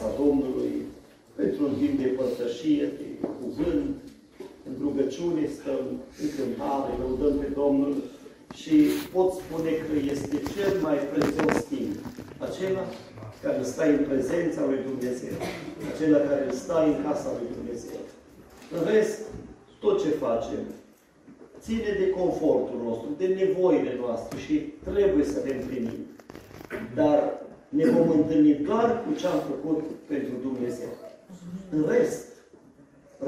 casa 0.00 0.14
Domnului, 0.24 0.74
pentru 1.36 1.60
un 1.68 1.74
timp 1.80 1.98
de 2.02 2.08
părtășie, 2.18 2.84
de 2.98 3.06
cuvânt, 3.40 3.94
în 4.66 4.74
rugăciune 4.84 5.42
stăm, 5.58 5.84
în 6.22 6.28
cântare, 6.36 6.92
lăudăm 7.00 7.34
pe 7.38 7.48
Domnul 7.60 7.94
și 8.60 8.74
pot 9.12 9.30
spune 9.32 9.70
că 9.70 9.94
este 10.12 10.36
cel 10.54 10.72
mai 10.86 10.96
prețios 11.12 11.56
timp. 11.72 11.94
Acela 12.46 12.84
care 13.42 13.62
stai 13.62 13.90
în 13.98 14.04
prezența 14.10 14.62
lui 14.64 14.80
Dumnezeu, 14.88 15.36
acela 15.90 16.18
care 16.30 16.46
stai 16.62 16.86
în 16.88 16.98
casa 17.06 17.30
lui 17.38 17.48
Dumnezeu. 17.56 18.00
În 18.76 18.82
rest, 18.92 19.18
tot 19.80 20.02
ce 20.02 20.08
facem 20.08 20.62
ține 21.64 21.90
de 22.02 22.10
confortul 22.10 22.80
nostru, 22.84 23.08
de 23.18 23.26
nevoile 23.26 23.92
noastre 24.00 24.38
și 24.38 24.54
trebuie 24.88 25.24
să 25.24 25.38
le 25.44 25.54
împlinim. 25.54 26.00
Dar 26.94 27.18
ne 27.78 27.84
vom 27.94 28.08
întâlni 28.18 28.54
doar 28.68 28.88
cu 29.04 29.10
ce 29.20 29.26
am 29.26 29.40
făcut 29.52 29.80
pentru 30.12 30.34
Dumnezeu. 30.46 30.92
În 31.74 31.80
rest, 31.92 32.26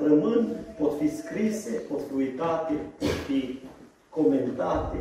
rămân, 0.06 0.40
pot 0.78 0.92
fi 1.00 1.08
scrise, 1.20 1.72
pot 1.88 2.00
fi 2.08 2.14
uitate, 2.22 2.74
pot 2.98 3.16
fi 3.28 3.40
comentate, 4.18 4.98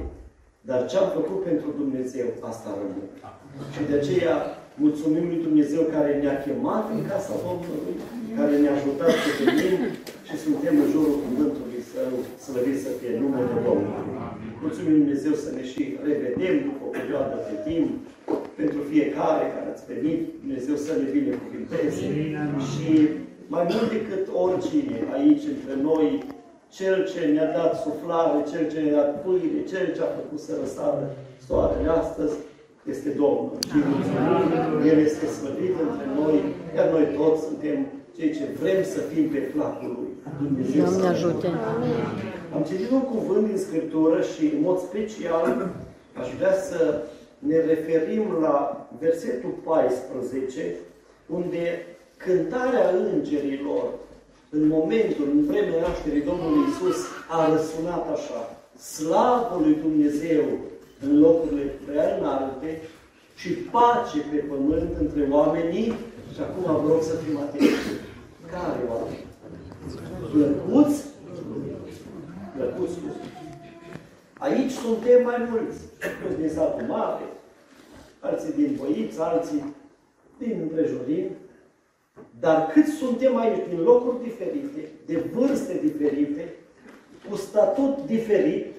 dar 0.70 0.80
ce 0.90 0.98
am 0.98 1.10
făcut 1.18 1.40
pentru 1.50 1.70
Dumnezeu, 1.82 2.28
asta 2.50 2.70
rămân. 2.80 3.08
Și 3.74 3.82
de 3.90 3.96
aceea 4.00 4.36
mulțumim 4.84 5.26
lui 5.32 5.42
Dumnezeu 5.48 5.82
care 5.96 6.12
ne-a 6.22 6.38
chemat 6.46 6.86
în 6.96 7.02
casa 7.12 7.34
Domnului, 7.48 7.96
care 8.38 8.54
ne-a 8.58 8.76
ajutat 8.78 9.12
să 9.24 9.30
venim 9.44 9.80
și 10.28 10.36
suntem 10.46 10.74
în 10.84 10.88
jurul 10.94 11.16
cuvântului 11.26 11.82
Său, 11.94 12.14
slăvit 12.46 12.80
să 12.86 12.92
fie 13.00 13.12
numele 13.22 13.56
Domnului. 13.68 14.10
Mulțumim 14.64 14.96
Dumnezeu 15.02 15.34
să 15.44 15.50
ne 15.58 15.64
și 15.72 15.82
revedem 16.08 16.56
după 16.68 16.82
o 16.88 16.94
perioadă 16.98 17.36
de 17.48 17.56
timp, 17.68 17.90
pentru 18.60 18.80
fiecare 18.92 19.44
care 19.56 19.68
ați 19.70 19.86
venit, 19.94 20.20
Dumnezeu 20.42 20.76
să 20.86 20.92
ne 21.02 21.08
binecuvinteze 21.18 22.06
și 22.70 22.90
mai 23.54 23.64
mult 23.72 23.88
decât 23.98 24.24
oricine 24.46 24.98
aici 25.18 25.46
între 25.56 25.76
noi, 25.90 26.08
Cel 26.78 26.98
ce 27.12 27.22
ne-a 27.34 27.50
dat 27.60 27.74
suflare, 27.86 28.38
Cel 28.52 28.64
ce 28.72 28.80
ne-a 28.80 28.96
dat 29.02 29.12
pâine, 29.24 29.60
Cel 29.72 29.86
ce 29.96 30.02
a 30.04 30.18
făcut 30.20 30.40
să 30.48 30.52
răsară 30.62 31.04
soarele 31.46 31.90
astăzi, 32.02 32.36
este 32.94 33.10
Domnul. 33.22 33.58
Și 33.70 33.78
mulțumim, 33.92 34.88
El 34.92 34.98
este 35.08 35.26
slăvit 35.38 35.76
între 35.88 36.06
noi, 36.20 36.36
iar 36.76 36.88
noi 36.96 37.06
toți 37.18 37.42
suntem 37.48 37.78
cei 38.18 38.32
ce 38.38 38.46
vrem 38.62 38.82
să 38.94 39.00
fim 39.12 39.26
pe 39.34 39.38
placul 39.38 39.92
Lui. 39.98 40.12
Dumnezeu 40.42 40.84
Doamne 40.84 41.08
ajute! 41.08 41.48
Am 42.56 42.64
citit 42.70 42.90
un 42.92 43.06
cuvânt 43.14 43.48
din 43.48 43.58
Scriptură 43.58 44.18
și, 44.32 44.44
în 44.56 44.62
mod 44.68 44.78
special, 44.88 45.46
aș 46.22 46.28
vrea 46.38 46.56
să 46.70 46.80
ne 47.48 47.58
referim 47.72 48.26
la 48.42 48.88
versetul 49.00 49.54
14, 49.64 50.76
unde 51.26 51.86
cântarea 52.18 52.90
îngerilor 52.90 53.86
în 54.50 54.68
momentul, 54.68 55.28
în 55.36 55.46
vremea 55.46 55.80
nașterii 55.88 56.30
Domnului 56.30 56.64
Isus, 56.70 57.00
a 57.30 57.40
răsunat 57.52 58.04
așa. 58.16 58.42
Slavă 58.94 59.60
lui 59.64 59.76
Dumnezeu 59.86 60.44
în 61.04 61.20
locurile 61.20 61.66
prea 61.86 62.18
înalte 62.18 62.82
și 63.36 63.50
pace 63.54 64.20
pe 64.32 64.38
pământ 64.38 64.92
între 65.00 65.28
oamenii 65.30 65.88
și 66.34 66.42
acum 66.42 66.82
vă 66.82 66.88
rog 66.92 67.04
să 67.04 67.16
fim 67.16 67.38
atenți. 67.38 67.90
Care 68.54 68.82
oameni? 68.92 69.26
Plăcuți? 70.32 71.04
Plăcuți 72.56 72.96
Aici 74.42 74.72
suntem 74.72 75.24
mai 75.24 75.48
mulți. 75.50 75.80
Mulți 76.22 76.38
din 76.40 76.50
satul 76.50 76.88
mare, 76.88 77.24
alții 78.20 78.54
din 78.54 78.78
Boiți, 78.80 79.20
alții 79.20 79.64
din 80.38 80.60
împrejurim. 80.62 81.26
Dar 82.40 82.68
cât 82.68 82.88
suntem 82.88 83.38
aici, 83.38 83.68
din 83.70 83.82
locuri 83.82 84.24
diferite, 84.24 84.90
de 85.06 85.18
vârste 85.18 85.80
diferite, 85.84 86.54
cu 87.30 87.36
statut 87.36 88.06
diferit, 88.06 88.76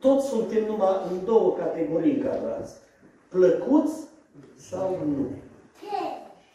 toți 0.00 0.28
suntem 0.28 0.64
numai 0.64 0.94
în 1.10 1.24
două 1.24 1.56
categorii 1.56 2.14
încadrați. 2.14 2.74
Plăcuți 3.28 3.94
sau 4.56 4.98
nu? 5.06 5.30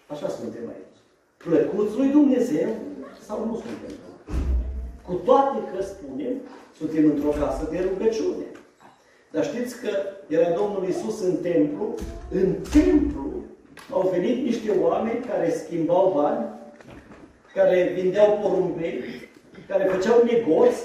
Așa 0.07 0.27
suntem 0.27 0.67
aici. 0.67 0.97
Plăcuți 1.37 1.97
lui 1.97 2.07
Dumnezeu 2.07 2.69
sau 3.27 3.45
nu 3.45 3.53
suntem? 3.53 4.08
Cu 5.09 5.15
toate 5.15 5.57
că 5.71 5.83
spunem, 5.83 6.33
suntem 6.77 7.05
într-o 7.05 7.33
casă 7.39 7.67
de 7.71 7.89
rugăciune. 7.89 8.45
Dar 9.31 9.43
știți 9.45 9.81
că 9.81 9.89
era 10.27 10.49
Domnul 10.49 10.87
Isus 10.89 11.21
în 11.21 11.35
templu, 11.41 11.95
în 12.31 12.55
templu 12.71 13.25
au 13.91 14.09
venit 14.13 14.45
niște 14.45 14.71
oameni 14.81 15.25
care 15.25 15.49
schimbau 15.49 16.11
bani, 16.15 16.45
care 17.53 17.93
vindeau 17.99 18.39
porumbei, 18.41 19.03
care 19.67 19.83
făceau 19.83 20.23
negoți 20.23 20.81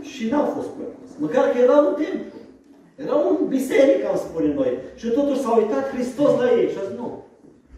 și 0.00 0.28
n-au 0.28 0.44
fost 0.44 0.68
plăcuți. 0.68 1.12
Măcar 1.18 1.50
că 1.50 1.58
erau 1.58 1.86
în 1.86 1.94
templu. 1.94 2.38
Erau 2.96 3.38
în 3.40 3.48
biserică, 3.48 4.08
am 4.08 4.16
spune 4.16 4.54
noi. 4.54 4.78
Și 4.96 5.08
totuși 5.08 5.40
s-a 5.40 5.56
uitat 5.56 5.88
Hristos 5.88 6.38
la 6.38 6.52
ei 6.52 6.68
și 6.70 6.78
a 6.80 6.88
zis, 6.88 6.96
nu, 6.96 7.24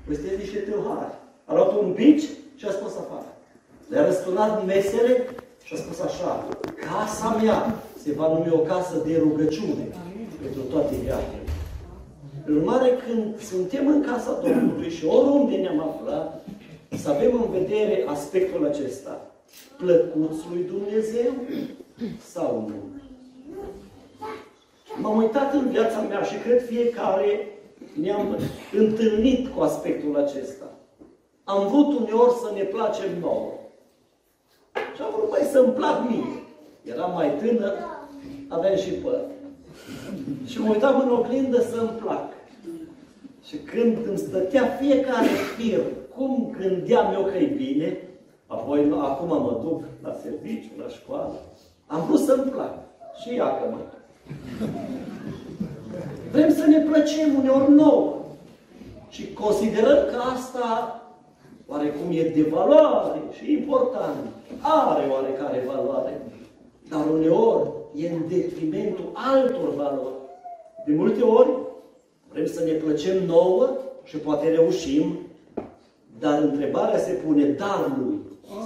voi 0.07 0.15
sunteți 0.15 0.41
niște 0.41 0.59
tâlhari. 0.59 1.15
A 1.45 1.55
luat 1.55 1.79
un 1.79 1.93
bici 1.93 2.25
și 2.57 2.67
a 2.67 2.71
spus 2.71 2.97
afară. 2.97 3.32
Le-a 3.93 4.05
răsturnat 4.05 4.67
mesele 4.67 5.27
și 5.65 5.75
a 5.75 5.77
spus 5.77 6.01
așa, 6.01 6.49
casa 6.91 7.39
mea 7.43 7.75
se 8.03 8.13
va 8.13 8.29
numi 8.29 8.51
o 8.53 8.59
casă 8.59 9.03
de 9.07 9.19
rugăciune 9.19 9.87
pentru 10.41 10.61
toate 10.71 10.95
viața. 11.03 11.37
În 12.47 12.57
urmare, 12.57 12.91
când 13.07 13.41
suntem 13.41 13.87
în 13.87 14.03
casa 14.03 14.41
Domnului 14.43 14.91
și 14.91 15.05
oriunde 15.05 15.57
ne-am 15.57 15.81
aflat, 15.81 16.45
să 16.97 17.11
avem 17.11 17.43
în 17.43 17.51
vedere 17.51 18.05
aspectul 18.07 18.67
acesta. 18.67 19.21
Plăcuți 19.77 20.41
lui 20.51 20.63
Dumnezeu 20.63 21.33
sau 22.33 22.65
nu? 22.69 22.75
M-am 25.01 25.17
uitat 25.17 25.55
în 25.55 25.69
viața 25.71 26.01
mea 26.01 26.23
și 26.23 26.39
cred 26.39 26.67
fiecare 26.67 27.49
ne-am 28.01 28.39
întâlnit 28.79 29.49
cu 29.49 29.63
aspectul 29.63 30.17
acesta. 30.17 30.71
Am 31.45 31.67
vrut 31.67 31.99
uneori 32.01 32.33
să 32.33 32.51
ne 32.55 32.63
placem 32.63 33.19
nouă. 33.21 33.53
Și 34.75 35.03
am 35.03 35.13
vrut 35.17 35.31
mai 35.31 35.49
să-mi 35.53 35.73
plac 35.73 36.09
mie. 36.09 36.43
Eram 36.83 37.13
mai 37.15 37.31
tânăr, 37.41 37.73
aveam 38.49 38.77
și 38.77 38.91
păr. 38.91 39.21
Și 40.51 40.61
mă 40.61 40.71
uitam 40.71 41.01
în 41.01 41.11
oglindă 41.11 41.61
să-mi 41.61 41.99
plac. 42.03 42.33
Și 43.47 43.57
când 43.57 44.07
îmi 44.07 44.19
stătea 44.19 44.65
fiecare 44.81 45.29
fir, 45.57 45.81
cum 46.17 46.57
gândeam 46.61 47.13
eu 47.13 47.23
că 47.23 47.37
e 47.37 47.47
bine, 47.47 47.99
apoi 48.47 48.93
acum 49.01 49.29
mă 49.29 49.59
duc 49.63 49.83
la 50.03 50.17
serviciu, 50.23 50.71
la 50.79 50.89
școală, 50.89 51.33
am 51.87 52.05
vrut 52.07 52.21
să-mi 52.21 52.51
plac. 52.51 52.75
Și 53.21 53.35
ia 53.35 53.45
că 53.45 53.69
mă. 53.71 53.79
Vrem 56.33 56.55
să 56.55 56.67
ne 56.67 56.79
plăcem 56.79 57.35
uneori 57.39 57.73
nouă. 57.73 58.17
Și 59.09 59.33
considerăm 59.33 59.99
că 60.11 60.17
asta 60.35 60.97
oarecum 61.67 62.11
e 62.11 62.23
de 62.23 62.43
valoare 62.43 63.21
și 63.33 63.53
important. 63.53 64.27
Are 64.61 65.07
oarecare 65.11 65.65
valoare. 65.67 66.21
Dar 66.89 67.01
uneori 67.13 67.69
e 67.95 68.09
în 68.09 68.29
detrimentul 68.29 69.11
altor 69.13 69.75
valori. 69.75 70.15
De 70.87 70.95
multe 70.95 71.23
ori 71.23 71.51
vrem 72.33 72.47
să 72.47 72.65
ne 72.65 72.73
plăcem 72.73 73.25
nouă 73.27 73.71
și 74.05 74.17
poate 74.17 74.49
reușim, 74.49 75.19
dar 76.19 76.43
întrebarea 76.43 76.99
se 76.99 77.13
pune, 77.13 77.45
dar 77.45 77.95
lui, 77.99 78.19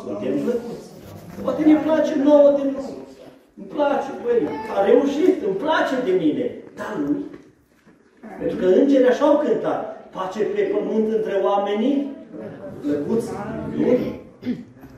suntem 0.05 0.33
plăcuți. 0.45 0.87
Poate 1.43 1.65
ne 1.65 1.75
place 1.75 2.15
nouă 2.15 2.51
de 2.51 2.63
noi. 2.63 2.95
Îmi 3.57 3.67
place, 3.67 4.11
păi, 4.25 4.49
a 4.77 4.85
reușit, 4.85 5.43
îmi 5.47 5.57
place 5.57 5.95
de 6.05 6.11
mine, 6.25 6.51
dar 6.77 7.03
lui. 7.07 7.25
Pentru 8.39 8.57
că 8.57 8.67
îngerii 8.67 9.07
așa 9.07 9.25
au 9.25 9.39
cântat. 9.39 10.11
Pace 10.11 10.43
pe 10.43 10.61
pământ 10.61 11.13
între 11.13 11.41
oamenii 11.45 12.16
plăcuți 12.83 13.31
lui. 13.77 14.21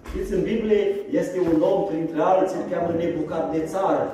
Știți, 0.08 0.32
în 0.32 0.42
Biblie 0.42 0.80
este 1.10 1.38
un 1.40 1.62
om 1.62 1.86
printre 1.86 2.20
alții, 2.20 2.58
îl 2.58 2.70
cheamă 2.70 2.92
țară, 3.66 4.06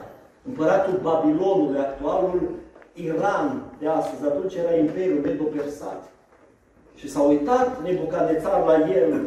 împăratul 0.48 0.98
Babilonului, 1.02 1.78
actualul 1.78 2.50
Iran 2.94 3.62
de 3.80 3.88
astăzi. 3.88 4.24
Atunci 4.24 4.54
era 4.54 4.74
Imperiul 4.74 5.20
Medo-Persat. 5.20 6.12
Și 6.94 7.10
s-a 7.10 7.22
uitat 7.22 7.82
țară 8.40 8.64
la 8.64 8.90
el, 8.90 9.20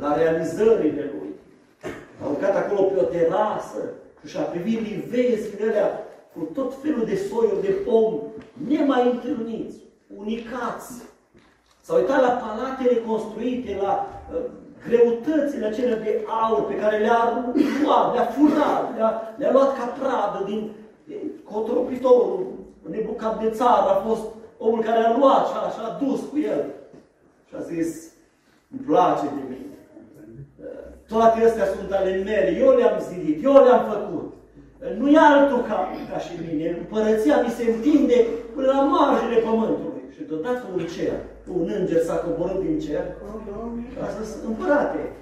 la 0.00 0.16
realizările 0.16 1.10
lui. 1.14 1.30
A 2.22 2.26
urcat 2.28 2.56
acolo 2.56 2.82
pe 2.82 3.00
o 3.00 3.02
terasă 3.02 3.80
și 4.26 4.36
a 4.36 4.40
privit 4.40 4.80
livezile 4.80 5.70
alea 5.70 6.06
cu 6.34 6.48
tot 6.54 6.74
felul 6.82 7.04
de 7.04 7.16
soiuri 7.16 7.62
de 7.62 7.70
pom 7.70 8.20
nemai 8.68 9.10
întâlniți, 9.10 9.76
unicați. 10.16 11.02
S-a 11.84 11.94
uitat 11.94 12.20
la 12.20 12.28
palatele 12.28 12.96
construite, 13.06 13.78
la 13.82 13.92
uh, 14.34 14.40
greutățile 14.86 15.66
acelea 15.66 15.96
de 15.96 16.24
aur 16.42 16.64
pe 16.66 16.76
care 16.76 16.98
le-a 16.98 17.52
luat, 17.82 18.14
le-a 18.14 18.24
furat, 18.24 18.96
le-a, 18.96 19.34
le 19.36 19.50
luat 19.52 19.78
ca 19.78 19.84
pradă 19.84 20.44
din, 20.44 20.70
din 21.04 21.30
cotropitorul. 21.44 22.46
țară 23.50 23.88
a 23.90 24.02
fost 24.06 24.24
omul 24.58 24.82
care 24.82 25.04
a 25.04 25.16
luat 25.18 25.46
și 25.46 25.52
a, 25.56 25.70
și 25.70 25.78
a 25.82 26.04
dus 26.04 26.20
cu 26.30 26.38
el. 26.38 26.64
Și 27.48 27.54
Și 27.54 27.54
a 27.58 27.60
zis, 27.60 28.12
îmi 28.72 28.80
place 28.86 29.24
de 29.36 29.42
mine. 29.48 29.76
Toate 31.08 31.44
astea 31.44 31.66
sunt 31.66 31.92
ale 31.92 32.22
mele, 32.24 32.58
eu 32.60 32.70
le-am 32.76 32.98
zidit, 33.08 33.44
eu 33.44 33.52
le-am 33.52 33.84
făcut. 33.92 34.32
Nu 34.98 35.08
e 35.10 35.18
altul 35.18 35.60
ca, 35.68 35.88
ca 36.12 36.18
și 36.18 36.32
mine. 36.46 36.76
Împărăția 36.78 37.40
mi 37.40 37.50
se 37.58 37.70
întinde 37.70 38.26
până 38.54 38.66
la 38.66 38.82
marginile 38.82 39.40
pământului. 39.40 39.91
Și 40.14 40.22
deodată 40.28 40.62
un 40.74 40.84
cer, 40.94 41.18
un 41.58 41.68
înger 41.78 42.02
s-a 42.02 42.16
coborât 42.16 42.60
din 42.66 42.78
cer. 42.78 43.04
A 44.04 44.22
zis, 44.22 44.30
împărate, 44.46 45.12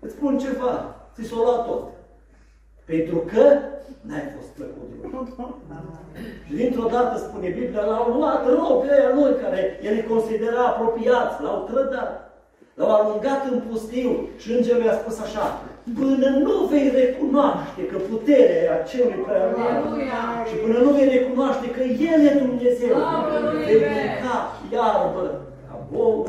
îți 0.00 0.14
spun 0.14 0.38
ceva, 0.38 0.94
ți 1.14 1.28
s-o 1.28 1.36
luat 1.42 1.66
tot. 1.66 1.84
Pentru 2.84 3.16
că 3.16 3.44
n-ai 4.00 4.26
fost 4.36 4.48
plăcut 4.56 4.88
Și 6.46 6.54
dintr-o 6.54 6.88
dată, 6.88 7.18
spune 7.18 7.48
Biblia, 7.48 7.84
l-au 7.84 8.12
luat 8.16 8.42
robele 8.48 9.10
lui 9.14 9.34
care 9.42 9.80
el 9.82 9.94
îi 9.94 10.06
considera 10.12 10.64
apropiați, 10.66 11.42
l-au 11.42 11.68
trădat. 11.70 12.10
L-au 12.74 12.90
alungat 12.90 13.50
în 13.50 13.60
pustiu 13.68 14.28
și 14.36 14.52
îngerul 14.52 14.84
i-a 14.84 14.98
spus 15.02 15.18
așa, 15.20 15.62
până 15.94 16.28
nu 16.28 16.64
vei 16.70 16.90
recunoaște 16.94 17.86
că 17.90 17.96
puterea 17.96 18.62
e 18.62 18.70
a 18.70 18.82
celui 18.88 19.24
prea 19.26 19.54
și 20.48 20.54
până 20.54 20.78
nu 20.78 20.90
vei 20.90 21.08
recunoaște 21.08 21.70
că 21.70 21.82
El 21.82 22.20
e 22.26 22.42
Dumnezeu, 22.44 22.96
vei 23.66 23.80
mânca 23.94 24.36
iarbă 24.72 25.40
ca 25.68 25.86
bouă, 25.92 26.26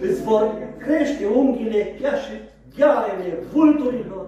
îți 0.00 0.22
vor 0.22 0.44
crește 0.78 1.26
unghiile 1.34 1.96
chiar 2.00 2.18
și 2.24 2.34
ghearele 2.76 3.38
vulturilor, 3.52 4.26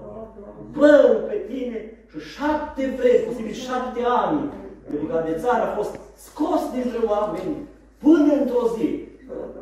părul 0.72 1.24
pe 1.28 1.36
tine 1.48 1.78
și 2.10 2.18
șapte 2.34 2.94
vremi, 2.98 3.24
posibil 3.26 3.52
șapte 3.52 4.00
ani, 4.24 4.40
pentru 4.88 5.06
că 5.06 5.24
de 5.26 5.34
țară 5.42 5.62
a 5.62 5.74
fost 5.76 5.94
scos 6.26 6.60
dintre 6.74 6.98
oameni 7.06 7.56
până 7.98 8.32
într-o 8.40 8.64
zi, 8.76 8.88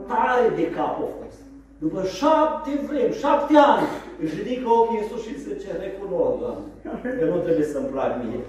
tare 0.08 0.46
de 0.56 0.70
cap 0.70 0.96
a 1.06 1.08
fost. 1.20 1.38
După 1.78 2.00
șapte 2.18 2.70
vremi, 2.88 3.20
șapte 3.22 3.56
ani, 3.56 3.86
își 4.22 4.36
ridică 4.38 4.68
ochii 4.78 4.98
Iisus 5.00 5.22
și 5.26 5.40
zice, 5.44 5.68
recunosc, 5.84 6.36
Doamne, 6.40 7.10
că 7.18 7.24
nu 7.32 7.38
trebuie 7.46 7.68
să-mi 7.72 7.90
plac 7.94 8.10
mie. 8.20 8.40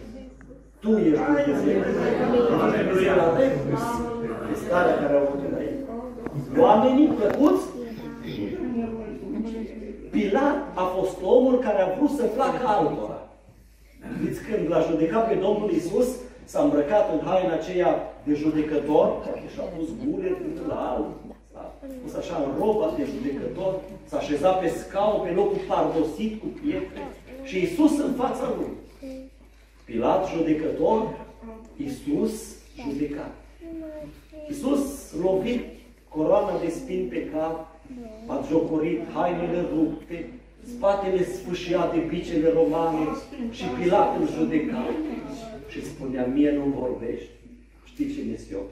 Tu 0.84 0.90
ești 1.08 1.24
Dumnezeu. 1.26 1.80
Dumnezeu 2.82 3.16
la 3.22 3.28
recurs 3.40 3.86
de 4.48 4.56
starea 4.64 4.96
care 5.02 5.14
au 5.16 5.24
avut 5.26 5.42
înainte. 5.50 5.82
Oamenii 6.66 7.08
plăcuți 7.18 7.66
Pilat 10.14 10.58
a 10.74 10.84
fost 10.98 11.18
omul 11.36 11.56
care 11.60 11.82
a 11.82 11.94
vrut 11.96 12.10
să 12.20 12.24
placă 12.24 12.64
altora. 12.76 13.20
Știți 14.18 14.42
când 14.48 14.64
l-a 14.72 14.82
judecat 14.90 15.24
pe 15.28 15.36
Domnul 15.46 15.70
Isus, 15.80 16.10
s-a 16.52 16.62
îmbrăcat 16.64 17.06
în 17.14 17.20
haina 17.28 17.54
aceea 17.54 17.92
de 18.24 18.34
judecător, 18.34 19.08
și 19.54 19.60
a 19.60 19.64
pus 19.76 19.88
gure 20.04 20.30
la 20.68 20.78
alb, 20.94 21.06
s-a 21.28 21.33
pus 22.04 22.14
așa 22.14 22.36
în 22.46 22.52
roba 22.60 22.94
de 22.98 23.08
judecător, 23.14 23.82
s-a 24.06 24.18
așezat 24.18 24.60
pe 24.60 24.68
scaun, 24.68 25.28
pe 25.28 25.34
locul 25.34 25.62
pardosit 25.68 26.40
cu 26.40 26.46
pietre 26.46 27.02
și 27.44 27.58
Isus 27.62 28.00
în 28.00 28.14
fața 28.14 28.54
lui. 28.58 28.72
Pilat 29.86 30.30
judecător, 30.30 31.26
Isus 31.78 32.56
judecat. 32.88 33.32
Isus 34.50 35.14
lovit 35.22 35.62
coroana 36.10 36.60
de 36.60 36.70
spin 36.70 37.08
pe 37.10 37.30
cap, 37.30 37.68
a 38.28 38.46
jocorit 38.50 39.00
hainele 39.14 39.66
rupte, 39.76 40.30
spatele 40.76 41.24
sfâșiat 41.24 41.94
de 41.94 42.00
bicele 42.00 42.50
romane 42.50 43.08
și 43.52 43.64
Pilat 43.64 44.20
îl 44.20 44.28
judeca. 44.38 44.86
Și 45.68 45.86
spunea, 45.86 46.26
mie 46.26 46.52
nu-mi 46.52 46.76
vorbești. 46.80 47.30
Știi 47.86 48.14
cine 48.14 48.34
este 48.34 48.54
eu? 48.54 48.70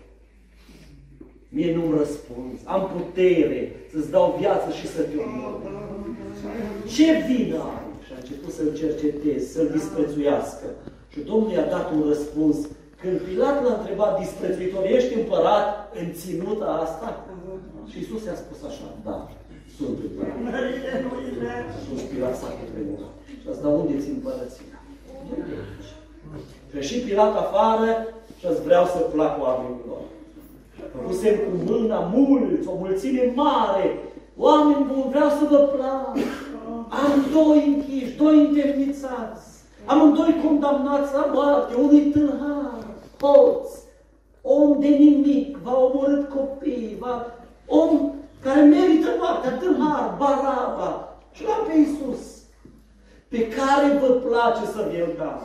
Mie 1.56 1.75
nu-mi 1.75 1.98
răspunzi. 1.98 2.62
Am 2.75 2.83
putere 2.95 3.59
să-ți 3.92 4.12
dau 4.15 4.36
viață 4.39 4.68
și 4.80 4.88
să 4.95 5.01
te 5.01 5.18
omor. 5.25 5.53
Ce 6.95 7.07
vină 7.27 7.57
ai? 7.75 7.88
Și 8.06 8.12
a 8.13 8.18
început 8.21 8.51
să-l 8.57 8.71
cerceteze, 8.81 9.45
să-l 9.56 9.69
disprețuiască. 9.77 10.68
Și 11.13 11.19
Domnul 11.30 11.51
i-a 11.51 11.68
dat 11.75 11.88
un 11.95 12.01
răspuns. 12.12 12.57
Când 13.01 13.18
Pilat 13.27 13.57
l-a 13.63 13.74
întrebat 13.77 14.19
disprețuitor, 14.24 14.83
ești 14.86 15.13
împărat 15.19 15.68
în 16.00 16.07
ținuta 16.19 16.69
asta? 16.86 17.07
Și 17.89 18.00
Isus 18.00 18.21
i-a 18.25 18.38
spus 18.44 18.59
așa, 18.69 18.88
da, 19.07 19.18
sunt 19.77 19.98
împărat. 20.06 20.36
Și 21.98 22.03
Pilat 22.12 22.36
s-a 22.42 22.50
cutremurat. 22.59 23.13
Și 23.42 23.45
a 23.50 23.51
zis, 23.53 23.62
dar 23.63 23.74
unde 23.81 23.94
ți 24.01 24.09
împărăția? 24.09 24.77
Și 26.74 26.81
și 26.88 27.00
Pilat 27.06 27.33
afară 27.44 27.92
și 28.39 28.45
ați 28.45 28.62
vreau 28.68 28.86
să 28.86 29.00
plac 29.13 29.33
oamenilor. 29.45 30.01
Făcusem 30.95 31.36
cu 31.36 31.72
mâna 31.72 32.00
mulți, 32.00 32.68
o 32.68 32.75
mulțime 32.78 33.31
mare. 33.36 34.00
Oameni 34.38 34.86
buni, 34.92 35.10
vreau 35.10 35.30
să 35.30 35.45
vă 35.50 35.57
plac. 35.57 36.18
Am 36.89 37.13
doi 37.33 37.63
închiși, 37.68 38.18
doi 38.18 38.38
internițați. 38.38 39.51
Amândoi 39.86 40.42
condamnați 40.45 41.13
la 41.13 41.25
moarte, 41.33 41.75
unui 41.75 42.01
tâlhar, 42.01 42.86
hoț, 43.22 43.69
om 44.42 44.80
de 44.80 44.88
nimic, 44.88 45.57
va 45.57 45.78
omorât 45.78 46.30
copii, 46.30 46.98
va... 47.00 47.25
om 47.68 48.12
care 48.44 48.62
merită 48.62 49.07
moartea, 49.19 49.57
tâlhar, 49.57 50.16
baraba. 50.18 51.18
Și 51.31 51.44
l-am 51.44 51.66
pe 51.68 51.77
Iisus, 51.77 52.24
pe 53.27 53.48
care 53.48 53.98
vă 54.01 54.07
place 54.07 54.66
să 54.66 54.88
vi-l 54.92 55.13
dau. 55.18 55.42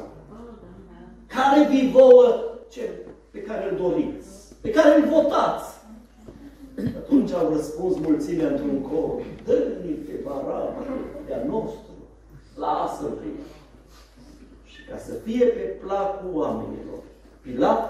Care 1.27 1.69
vi 1.71 1.91
vouă 1.91 2.35
ce, 2.71 2.91
pe 3.31 3.39
care 3.39 3.69
îl 3.71 3.77
doriți, 3.77 4.29
pe 4.67 4.73
care 4.73 4.97
îl 4.97 5.09
votați. 5.19 5.69
Atunci 7.03 7.33
au 7.33 7.47
răspuns 7.53 7.95
mulțimea 8.09 8.49
într-un 8.49 8.79
cor, 8.89 9.11
dă-mi 9.45 9.93
pe 10.07 10.15
Baraba, 10.25 10.83
de-a 11.27 11.43
nostru, 11.53 11.95
lasă-l 12.63 13.15
pe 13.21 13.27
el. 13.41 13.51
Și 14.71 14.81
ca 14.89 14.97
să 15.07 15.13
fie 15.25 15.45
pe 15.45 15.65
placul 15.83 16.31
oamenilor, 16.35 17.01
Pilat 17.43 17.83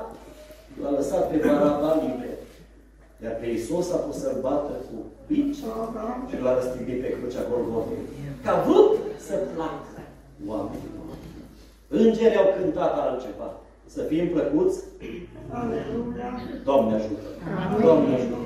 l-a 0.83 0.91
lăsat 0.91 1.31
pe 1.31 1.37
Baraba 1.47 1.95
liber. 2.03 2.37
Iar 3.23 3.35
pe 3.41 3.47
Iisus 3.47 3.93
a 3.93 3.97
pus 3.97 4.17
să-l 4.19 4.39
bată 4.41 4.73
cu 4.89 4.97
bici 5.27 5.57
și 6.29 6.43
l-a 6.43 6.55
răstignit 6.55 7.01
pe 7.01 7.15
crucea 7.19 7.49
Golgotei. 7.51 8.07
Ca 8.45 8.65
vrut 8.67 8.97
să 9.27 9.35
placă 9.55 10.01
oamenilor. 10.47 11.07
Îngerii 11.89 12.39
au 12.39 12.49
cântat 12.57 12.99
altceva. 12.99 13.49
Să 13.95 14.03
fim 14.03 14.29
plăcuți? 14.29 14.79
Doamne 16.65 16.95
ajută! 16.95 17.29
Doamne 17.81 18.15
ajută! 18.15 18.37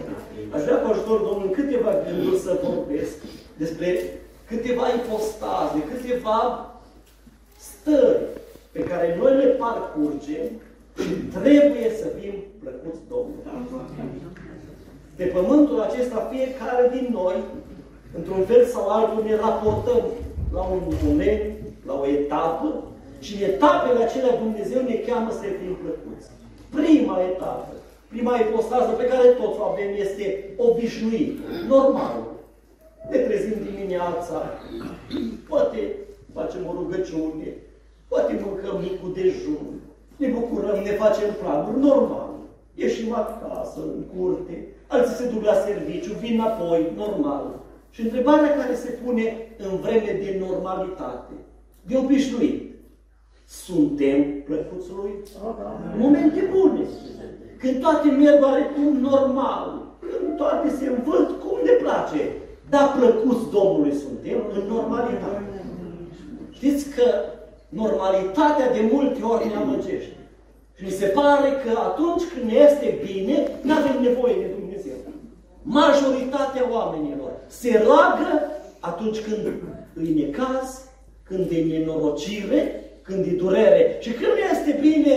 Aș 0.54 0.62
vrea 0.62 0.78
cu 0.80 0.90
ajutor 0.90 1.18
Domnului 1.20 1.54
câteva 1.54 1.92
gânduri 2.06 2.38
să 2.38 2.60
vorbesc 2.64 3.16
despre 3.56 3.88
câteva 4.46 4.84
ipostaze, 4.98 5.78
câteva 5.92 6.38
stări 7.68 8.22
pe 8.72 8.80
care 8.80 9.16
noi 9.20 9.36
le 9.36 9.44
parcurgem 9.44 10.46
și 11.02 11.12
trebuie 11.36 11.90
să 12.00 12.06
fim 12.18 12.34
plăcuți 12.62 13.00
Domnului. 13.08 13.44
Pe 15.16 15.24
pământul 15.24 15.80
acesta, 15.80 16.28
fiecare 16.32 16.90
din 16.96 17.08
noi, 17.12 17.36
într-un 18.16 18.42
fel 18.44 18.64
sau 18.64 18.88
altul, 18.88 19.24
ne 19.24 19.36
raportăm 19.36 20.02
la 20.52 20.60
un 20.60 20.80
moment, 21.04 21.42
la 21.86 21.94
o 22.00 22.06
etapă, 22.06 22.84
și 23.20 23.32
în 23.34 23.42
etapele 23.50 24.04
acelea 24.04 24.36
Dumnezeu 24.36 24.82
ne 24.82 24.94
cheamă 25.06 25.30
să 25.30 25.44
fim 25.58 25.74
plăcuți. 25.82 26.28
Prima 26.76 27.16
etapă, 27.30 27.72
prima 28.08 28.34
ipostază 28.36 28.90
pe 28.90 29.06
care 29.12 29.26
toți 29.28 29.58
o 29.60 29.62
avem 29.62 29.90
este 30.04 30.24
obișnuit, 30.56 31.38
normal. 31.68 32.18
Ne 33.10 33.18
trezim 33.18 33.56
dimineața, 33.70 34.38
poate 35.48 35.80
facem 36.34 36.66
o 36.68 36.72
rugăciune, 36.78 37.48
poate 38.08 38.40
mâncăm 38.44 38.80
micul 38.80 39.12
dejun, 39.14 39.66
ne 40.16 40.28
bucurăm, 40.28 40.78
ne 40.82 40.90
facem 40.90 41.30
planuri, 41.42 41.80
normal. 41.80 42.30
Ieșim 42.74 43.12
acasă, 43.14 43.80
în 43.80 44.02
curte, 44.12 44.66
alții 44.86 45.14
se 45.14 45.28
duc 45.28 45.44
la 45.44 45.54
serviciu, 45.54 46.12
vin 46.12 46.34
înapoi, 46.34 46.92
normal. 46.96 47.44
Și 47.90 48.00
întrebarea 48.00 48.54
care 48.54 48.74
se 48.74 48.90
pune 49.04 49.36
în 49.58 49.76
vreme 49.76 50.18
de 50.22 50.44
normalitate, 50.48 51.32
de 51.82 51.96
obișnuit, 51.96 52.69
suntem 53.50 54.42
plăcuți 54.42 54.90
lui? 54.96 55.12
Momente 55.98 56.50
bune. 56.50 56.84
Când 57.58 57.80
toate 57.80 58.08
merg 58.08 58.42
oarecum 58.42 58.96
normal, 58.96 59.86
când 60.00 60.36
toate 60.36 60.68
se 60.68 60.86
învârt 60.86 61.40
cum 61.40 61.58
ne 61.64 61.70
place. 61.70 62.22
Dar 62.68 62.94
plăcuți 62.98 63.50
Domnului 63.50 63.94
suntem 63.94 64.38
în 64.54 64.62
normalitate. 64.72 65.42
Știți 66.50 66.90
că 66.94 67.04
normalitatea 67.68 68.72
de 68.72 68.88
multe 68.92 69.22
ori 69.22 69.48
ne 69.48 69.54
amăgește. 69.54 70.16
Și 70.76 70.84
mi 70.84 70.90
se 70.90 71.06
pare 71.06 71.48
că 71.64 71.78
atunci 71.78 72.22
când 72.32 72.50
ne 72.50 72.56
este 72.56 72.98
bine, 73.06 73.48
nu 73.62 73.72
avem 73.72 74.02
nevoie 74.02 74.34
de 74.34 74.54
Dumnezeu. 74.58 74.98
Majoritatea 75.62 76.64
oamenilor 76.70 77.30
se 77.46 77.82
roagă 77.86 78.50
atunci 78.80 79.20
când 79.20 79.52
îi 79.94 80.14
necaz, 80.14 80.84
când 81.22 81.50
e 81.50 81.62
nenorocire, 81.62 82.79
când 83.10 83.26
e 83.26 83.42
durere. 83.44 83.96
Și 84.00 84.10
când 84.10 84.32
nu 84.32 84.42
este 84.54 84.72
bine, 84.88 85.14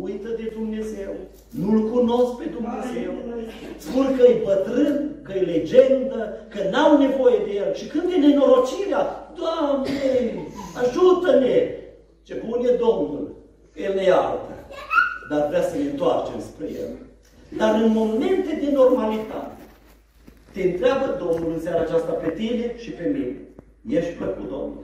uită 0.00 0.28
de 0.40 0.52
Dumnezeu, 0.58 1.12
nu-L 1.60 1.90
cunosc 1.90 2.32
pe 2.40 2.46
Dumnezeu, 2.56 3.12
spun 3.76 4.06
că 4.16 4.22
e 4.22 4.42
bătrân, 4.44 5.20
că 5.22 5.32
e 5.32 5.50
legendă, 5.56 6.20
că 6.48 6.60
n-au 6.70 6.98
nevoie 6.98 7.38
de 7.46 7.52
El. 7.62 7.74
Și 7.74 7.86
când 7.86 8.06
e 8.12 8.16
nenorocirea, 8.26 9.02
Doamne, 9.40 10.00
ajută-ne! 10.82 11.56
Ce 12.22 12.42
bun 12.46 12.64
e 12.64 12.76
Domnul! 12.86 13.34
El 13.74 13.94
ne 13.94 14.02
iartă, 14.02 14.54
dar 15.30 15.48
vrea 15.48 15.62
să 15.62 15.76
ne 15.76 15.90
întoarcem 15.90 16.40
spre 16.40 16.66
El. 16.82 16.90
Dar 17.56 17.80
în 17.82 17.90
momente 17.92 18.58
de 18.64 18.70
normalitate, 18.72 19.62
te 20.52 20.62
întreabă 20.62 21.06
Domnul 21.24 21.52
în 21.52 21.60
seara 21.60 21.80
aceasta 21.80 22.12
pe 22.12 22.30
tine 22.30 22.74
și 22.78 22.90
pe 22.90 23.10
mine. 23.12 23.36
Ești 23.88 24.12
plăcut 24.12 24.48
Domnul. 24.48 24.78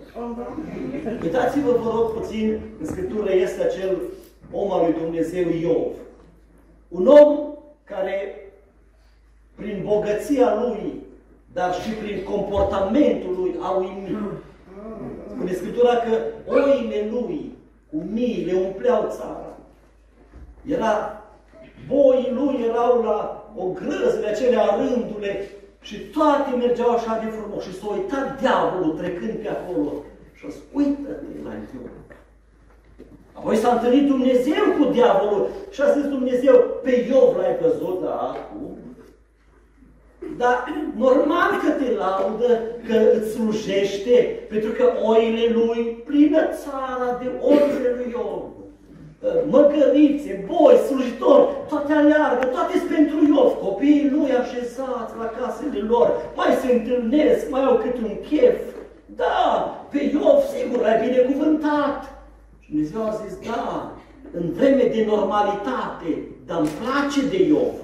Uitați-vă, 1.23 1.71
vă 1.71 1.90
rog 1.95 2.12
puțin, 2.12 2.61
în 2.81 2.87
Scriptură 2.87 3.33
este 3.33 3.62
acel 3.62 3.97
om 4.52 4.73
al 4.73 4.81
lui 4.85 5.02
Dumnezeu 5.02 5.49
Iov. 5.49 5.93
Un 6.88 7.07
om 7.07 7.38
care, 7.85 8.43
prin 9.55 9.83
bogăția 9.87 10.55
lui, 10.61 11.02
dar 11.52 11.75
și 11.75 11.90
prin 11.90 12.23
comportamentul 12.23 13.37
lui, 13.40 13.55
a 13.61 13.71
uimit. 13.71 14.19
Spune 15.31 15.52
Scriptura 15.52 15.95
că 15.97 16.17
oile 16.47 17.09
lui, 17.11 17.52
cu 17.90 17.97
mii, 18.12 18.45
le 18.47 18.52
umpleau 18.52 19.07
țara. 19.11 19.57
Era, 20.67 21.23
boii 21.88 22.33
lui 22.33 22.64
erau 22.69 23.02
la 23.02 23.50
o 23.57 23.64
grăză 23.64 24.19
de 24.21 24.26
acelea 24.26 24.76
rândule 24.76 25.49
și 25.88 25.97
toate 25.99 26.50
mergeau 26.57 26.90
așa 26.90 27.21
de 27.23 27.30
frumos. 27.37 27.62
Și 27.64 27.78
s-a 27.78 27.88
uitat 27.97 28.40
diavolul 28.40 28.97
trecând 29.00 29.35
pe 29.42 29.49
acolo 29.49 29.92
și 30.37 30.45
a 30.47 30.49
zis, 30.49 30.61
uită-te 30.73 31.26
la 31.45 31.52
Iov. 31.75 31.90
Apoi 33.33 33.57
s-a 33.57 33.73
întâlnit 33.73 34.07
Dumnezeu 34.07 34.62
cu 34.78 34.85
diavolul 34.92 35.49
și 35.71 35.80
a 35.83 35.90
zis 35.97 36.04
Dumnezeu, 36.16 36.54
pe 36.83 37.07
Iov 37.11 37.37
l-ai 37.37 37.57
văzut, 37.62 38.00
da, 38.02 38.16
acum? 38.35 38.76
Dar 40.37 40.57
normal 40.97 41.50
că 41.62 41.71
te 41.71 41.90
laudă, 41.90 42.61
că 42.88 42.97
îți 43.14 43.30
slujește, 43.30 44.47
pentru 44.49 44.71
că 44.71 44.85
oile 45.02 45.52
lui 45.52 46.02
plină 46.07 46.40
țara 46.62 47.18
de 47.23 47.30
oile 47.40 47.88
lui 47.97 48.11
Iov. 48.11 48.42
Măgărițe, 49.51 50.45
boi, 50.47 50.75
slujitori, 50.87 51.49
toate 51.69 51.93
aleargă, 51.93 52.47
toate 52.47 52.79
sunt 52.79 52.91
pentru 52.91 53.17
Iov. 53.29 53.51
Copiii 53.67 54.11
lui 54.15 54.31
așezați 54.33 55.13
la 55.21 55.29
casele 55.37 55.81
lor, 55.93 56.09
mai 56.37 56.53
se 56.63 56.73
întâlnesc, 56.73 57.51
mai 57.51 57.65
au 57.65 57.77
cât 57.77 57.97
un 57.99 58.15
chef. 58.29 58.59
Da, 59.07 59.47
pe 59.91 60.11
Iov 60.13 60.39
sigur 60.55 60.85
ai 60.85 61.09
binecuvântat. 61.09 62.01
Și 62.59 62.71
Dumnezeu 62.71 63.03
a 63.03 63.19
zis, 63.23 63.35
da, 63.51 63.93
în 64.33 64.53
vreme 64.53 64.85
de 64.95 65.05
normalitate, 65.07 66.11
dar 66.47 66.59
îmi 66.59 66.77
place 66.81 67.21
de 67.29 67.43
Iov. 67.43 67.75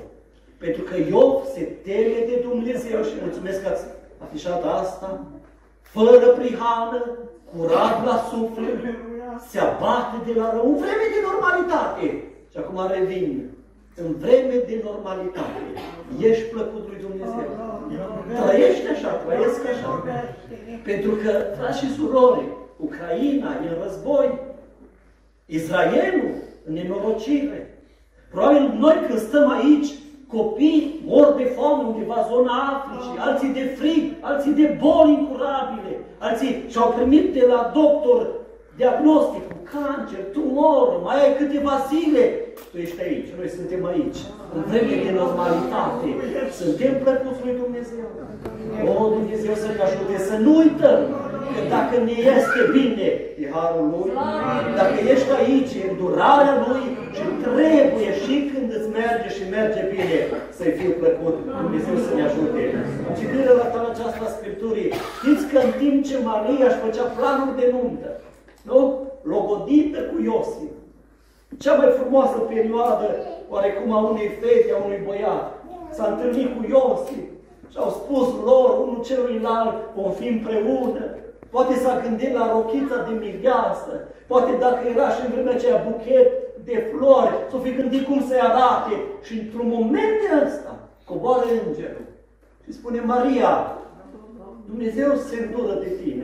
Pentru 0.58 0.82
că 0.82 0.94
Iov 1.08 1.34
se 1.54 1.62
teme 1.86 2.20
de 2.30 2.36
Dumnezeu 2.48 3.02
și 3.02 3.22
mulțumesc 3.22 3.62
că 3.62 3.68
ați 3.68 3.84
afișat 4.24 4.62
asta, 4.80 5.20
fără 5.94 6.26
prihană, 6.38 7.00
curat 7.50 8.04
la 8.08 8.16
suflet, 8.30 8.78
se 9.48 9.58
abate 9.58 10.16
de 10.26 10.32
la 10.40 10.50
rău, 10.54 10.66
în 10.70 10.76
vreme 10.76 11.06
de 11.14 11.20
normalitate. 11.28 12.06
Și 12.50 12.56
acum 12.58 12.78
revin. 12.96 13.50
În 14.04 14.14
vreme 14.18 14.56
de 14.68 14.80
normalitate, 14.84 15.60
ești 16.18 16.44
plăcut 16.54 16.84
lui 16.88 17.00
Dumnezeu. 17.00 17.46
Trăiește 18.46 18.88
așa, 18.88 19.08
trăiesc 19.08 19.60
așa. 19.72 20.04
Pentru 20.84 21.10
că, 21.10 21.30
frați 21.58 21.78
și 21.78 21.94
surori, 21.94 22.44
Ucraina 22.76 23.50
e 23.64 23.68
în 23.68 23.82
război, 23.82 24.38
Israelul 25.46 26.34
în 26.66 26.72
nenorocire. 26.72 27.78
Probabil 28.30 28.74
noi 28.78 29.04
când 29.06 29.18
stăm 29.18 29.50
aici, 29.50 29.88
copii 30.36 30.82
mor 31.06 31.34
de 31.40 31.46
foame 31.54 31.82
undeva 31.90 32.18
zona 32.30 32.52
Africii, 32.74 33.18
alții 33.26 33.52
de 33.58 33.64
frig, 33.78 34.02
alții 34.30 34.58
de 34.60 34.66
boli 34.82 35.12
incurabile, 35.18 35.92
alții 36.26 36.52
și-au 36.72 36.88
primit 36.96 37.26
de 37.38 37.44
la 37.52 37.60
doctor 37.78 38.20
diagnostic 38.80 39.44
cu 39.52 39.58
cancer, 39.74 40.22
tumor, 40.34 40.86
mai 41.06 41.18
ai 41.24 41.32
câteva 41.40 41.74
zile. 41.92 42.24
Tu 42.70 42.76
ești 42.84 43.00
aici, 43.06 43.30
noi 43.38 43.48
suntem 43.58 43.82
aici, 43.92 44.20
în 44.54 44.62
vreme 44.68 44.94
de 45.04 45.10
normalitate. 45.22 46.06
Suntem 46.60 46.92
plăcuți 47.04 47.40
lui 47.44 47.54
Dumnezeu. 47.62 48.06
O, 48.92 49.08
Dumnezeu 49.18 49.54
să 49.64 49.68
ne 49.76 49.82
ajute 49.88 50.16
să 50.28 50.34
nu 50.44 50.52
uităm 50.62 51.00
că 51.23 51.23
dacă 51.76 51.94
ne 52.06 52.16
este 52.36 52.60
bine, 52.78 53.08
e 53.42 53.44
harul 53.56 53.86
Lui, 53.94 54.10
dacă 54.80 54.96
ești 55.12 55.30
aici, 55.40 55.74
e 55.80 55.90
îndurarea 55.90 56.54
Lui 56.66 56.84
și 57.16 57.26
trebuie 57.44 58.10
și 58.22 58.34
când 58.50 58.68
îți 58.76 58.90
merge 59.00 59.28
și 59.36 59.44
merge 59.56 59.82
bine, 59.94 60.18
să-i 60.56 60.76
fiu 60.78 60.92
plăcut, 61.02 61.36
Dumnezeu 61.62 61.96
să 62.06 62.10
ne 62.14 62.22
ajute. 62.28 62.62
Citirea 63.18 63.60
la 63.62 63.68
toată 63.72 63.88
aceasta 63.90 64.34
Scripturii, 64.36 64.90
știți 65.18 65.44
că 65.50 65.58
în 65.66 65.72
timp 65.82 65.98
ce 66.08 66.16
Maria 66.30 66.66
își 66.68 66.82
făcea 66.84 67.06
planul 67.16 67.50
de 67.60 67.66
nuntă, 67.74 68.10
nu? 68.70 68.78
Logodită 69.32 69.98
cu 70.10 70.16
Iosif, 70.28 70.72
cea 71.62 71.74
mai 71.80 71.90
frumoasă 71.98 72.36
perioadă, 72.52 73.06
oarecum 73.52 73.88
a 73.92 74.00
unei 74.10 74.30
fete, 74.40 74.70
a 74.72 74.84
unui 74.84 75.00
băiat, 75.06 75.46
s-a 75.96 76.06
întâlnit 76.10 76.48
cu 76.54 76.60
Iosif 76.72 77.26
și 77.70 77.80
au 77.84 77.90
spus 77.90 78.26
lor, 78.48 78.68
unul 78.82 79.00
celuilalt, 79.08 79.74
vom 79.96 80.10
fi 80.12 80.26
împreună, 80.28 81.04
Poate 81.54 81.74
s-a 81.74 82.00
gândit 82.04 82.32
la 82.34 82.52
rochița 82.52 82.96
de 83.08 83.12
mireasă, 83.22 83.92
poate 84.26 84.52
dacă 84.64 84.82
era 84.88 85.08
și 85.08 85.20
în 85.24 85.30
vremea 85.32 85.54
aceea 85.54 85.86
buchet 85.88 86.28
de 86.64 86.76
flori, 86.90 87.34
s-o 87.50 87.58
fi 87.58 87.74
gândit 87.74 88.06
cum 88.06 88.20
să-i 88.28 88.46
arate. 88.50 88.94
Și 89.22 89.32
într-un 89.38 89.68
moment 89.76 90.14
de 90.22 90.44
ăsta, 90.44 90.72
coboară 91.04 91.44
îngerul 91.66 92.06
și 92.64 92.72
spune, 92.72 93.00
Maria, 93.00 93.52
Dumnezeu 94.70 95.10
se 95.28 95.36
îndură 95.44 95.74
de 95.84 95.90
tine. 96.00 96.22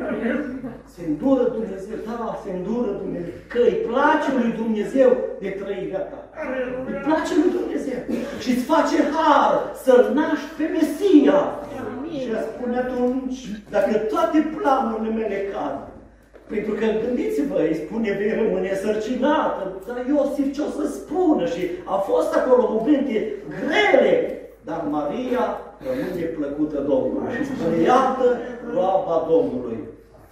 Se 0.95 1.01
îndură 1.09 1.45
Dumnezeu, 1.57 1.97
da, 2.07 2.39
se 2.43 2.51
îndură 2.57 2.91
Dumnezeu. 3.03 3.35
Că 3.53 3.59
îi 3.69 3.79
place 3.89 4.29
lui 4.39 4.53
Dumnezeu 4.63 5.11
de 5.43 5.51
trăirea 5.61 6.05
ta. 6.11 6.21
Îi 6.89 6.99
place 7.07 7.33
lui 7.41 7.51
Dumnezeu. 7.59 8.01
Și 8.43 8.51
îți 8.51 8.69
face 8.73 8.97
har 9.15 9.53
să-L 9.85 10.05
naști 10.15 10.51
pe 10.59 10.65
Mesia. 10.75 11.39
Și 12.23 12.31
a 12.39 12.41
spune 12.51 12.77
atunci, 12.79 13.39
dacă 13.71 13.93
toate 14.13 14.39
planurile 14.57 15.11
mele 15.15 15.39
cad, 15.53 15.79
pentru 16.47 16.73
că 16.73 16.85
gândiți-vă, 17.05 17.59
îi 17.59 17.81
spune, 17.85 18.11
vei 18.19 18.39
rămâne 18.41 18.73
sărcinată, 18.75 19.63
dar 19.87 20.07
Iosif 20.09 20.49
ce 20.55 20.61
o 20.61 20.71
să 20.79 20.87
spună? 20.87 21.47
Și 21.47 21.63
a 21.85 21.97
fost 22.11 22.35
acolo 22.35 22.69
momente 22.71 23.35
grele, 23.61 24.41
dar 24.65 24.85
Maria 24.91 25.45
rămâne 25.87 26.27
plăcută 26.39 26.79
Domnului 26.91 27.35
și 27.37 27.45
spune, 27.45 27.77
iată 27.91 28.27
roaba 28.75 29.17
Domnului, 29.33 29.79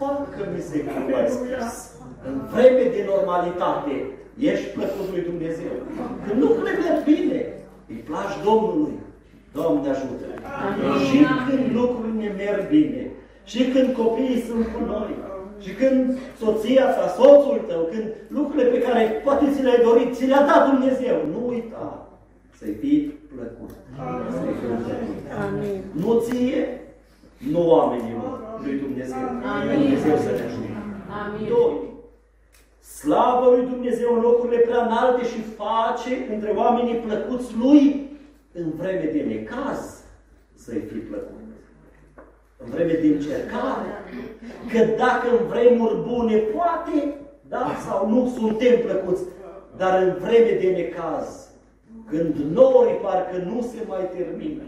facă-mi 0.00 0.60
se 0.68 0.78
cum 0.90 1.14
ai 1.18 1.28
spus. 1.36 1.70
În 2.28 2.36
vreme 2.52 2.84
de 2.94 3.02
normalitate, 3.12 3.94
ești 4.50 4.68
plăcut 4.76 5.06
lui 5.12 5.22
Dumnezeu. 5.30 5.74
Când 6.24 6.36
lucrurile 6.42 6.78
merg 6.82 7.00
bine, 7.12 7.40
îi 7.90 8.00
placi 8.08 8.36
Domnului. 8.48 8.96
Doamne 9.52 9.88
ajută! 9.90 10.26
Și 11.06 11.18
când 11.46 11.64
lucrurile 11.78 12.22
ne 12.22 12.30
merg 12.42 12.68
bine, 12.68 13.02
și 13.44 13.60
când 13.72 13.88
copiii 14.02 14.44
sunt 14.48 14.64
cu 14.74 14.80
noi, 14.92 15.12
și 15.64 15.72
când 15.80 16.18
soția 16.40 16.86
sa, 16.96 17.06
soțul 17.18 17.60
tău, 17.68 17.82
când 17.90 18.06
lucrurile 18.28 18.68
pe 18.70 18.80
care 18.80 19.02
poate 19.24 19.44
ți 19.54 19.62
le-ai 19.62 19.82
dorit, 19.82 20.14
ți 20.14 20.26
le-a 20.26 20.46
dat 20.50 20.70
Dumnezeu, 20.70 21.16
nu 21.32 21.40
uita 21.48 22.08
să-i 22.58 22.76
fii 22.80 23.17
plăcut. 23.35 23.70
Să-i 24.38 24.54
fii 24.61 24.76
plăcut. 24.85 25.16
Amin. 25.44 25.78
Nu 26.02 26.20
ție, 26.20 26.80
nu 27.52 27.61
oamenilor 27.75 28.61
lui 28.64 28.76
Dumnezeu. 28.85 29.23
Amin. 29.54 29.80
Dumnezeu 29.80 30.16
să 30.16 30.30
ne 30.30 30.42
ajute. 30.49 30.70
Amin. 31.23 31.49
Doi. 31.49 31.76
Slavă 32.99 33.47
lui 33.54 33.66
Dumnezeu 33.66 34.14
în 34.14 34.20
locurile 34.20 34.58
prea 34.58 34.82
înalte 34.85 35.25
și 35.25 35.40
face 35.40 36.12
între 36.35 36.50
oamenii 36.50 37.02
plăcuți 37.06 37.56
lui 37.56 38.11
în 38.52 38.70
vreme 38.76 39.11
de 39.12 39.20
necaz 39.20 40.02
să-i 40.54 40.85
fi 40.90 40.99
plăcut. 40.99 41.37
În 42.56 42.70
vreme 42.70 42.92
de 42.92 43.06
încercare. 43.06 43.88
Că 44.73 44.78
dacă 44.97 45.26
în 45.38 45.47
vremuri 45.47 45.97
bune 46.08 46.37
poate, 46.37 47.14
da 47.49 47.76
sau 47.87 48.08
nu, 48.08 48.32
suntem 48.38 48.80
plăcuți. 48.80 49.23
Dar 49.76 50.02
în 50.02 50.16
vreme 50.20 50.58
de 50.61 50.68
necaz, 50.70 51.47
când 52.10 52.34
norii 52.52 53.00
parcă 53.02 53.36
nu 53.50 53.60
se 53.70 53.80
mai 53.88 54.10
termină, 54.16 54.62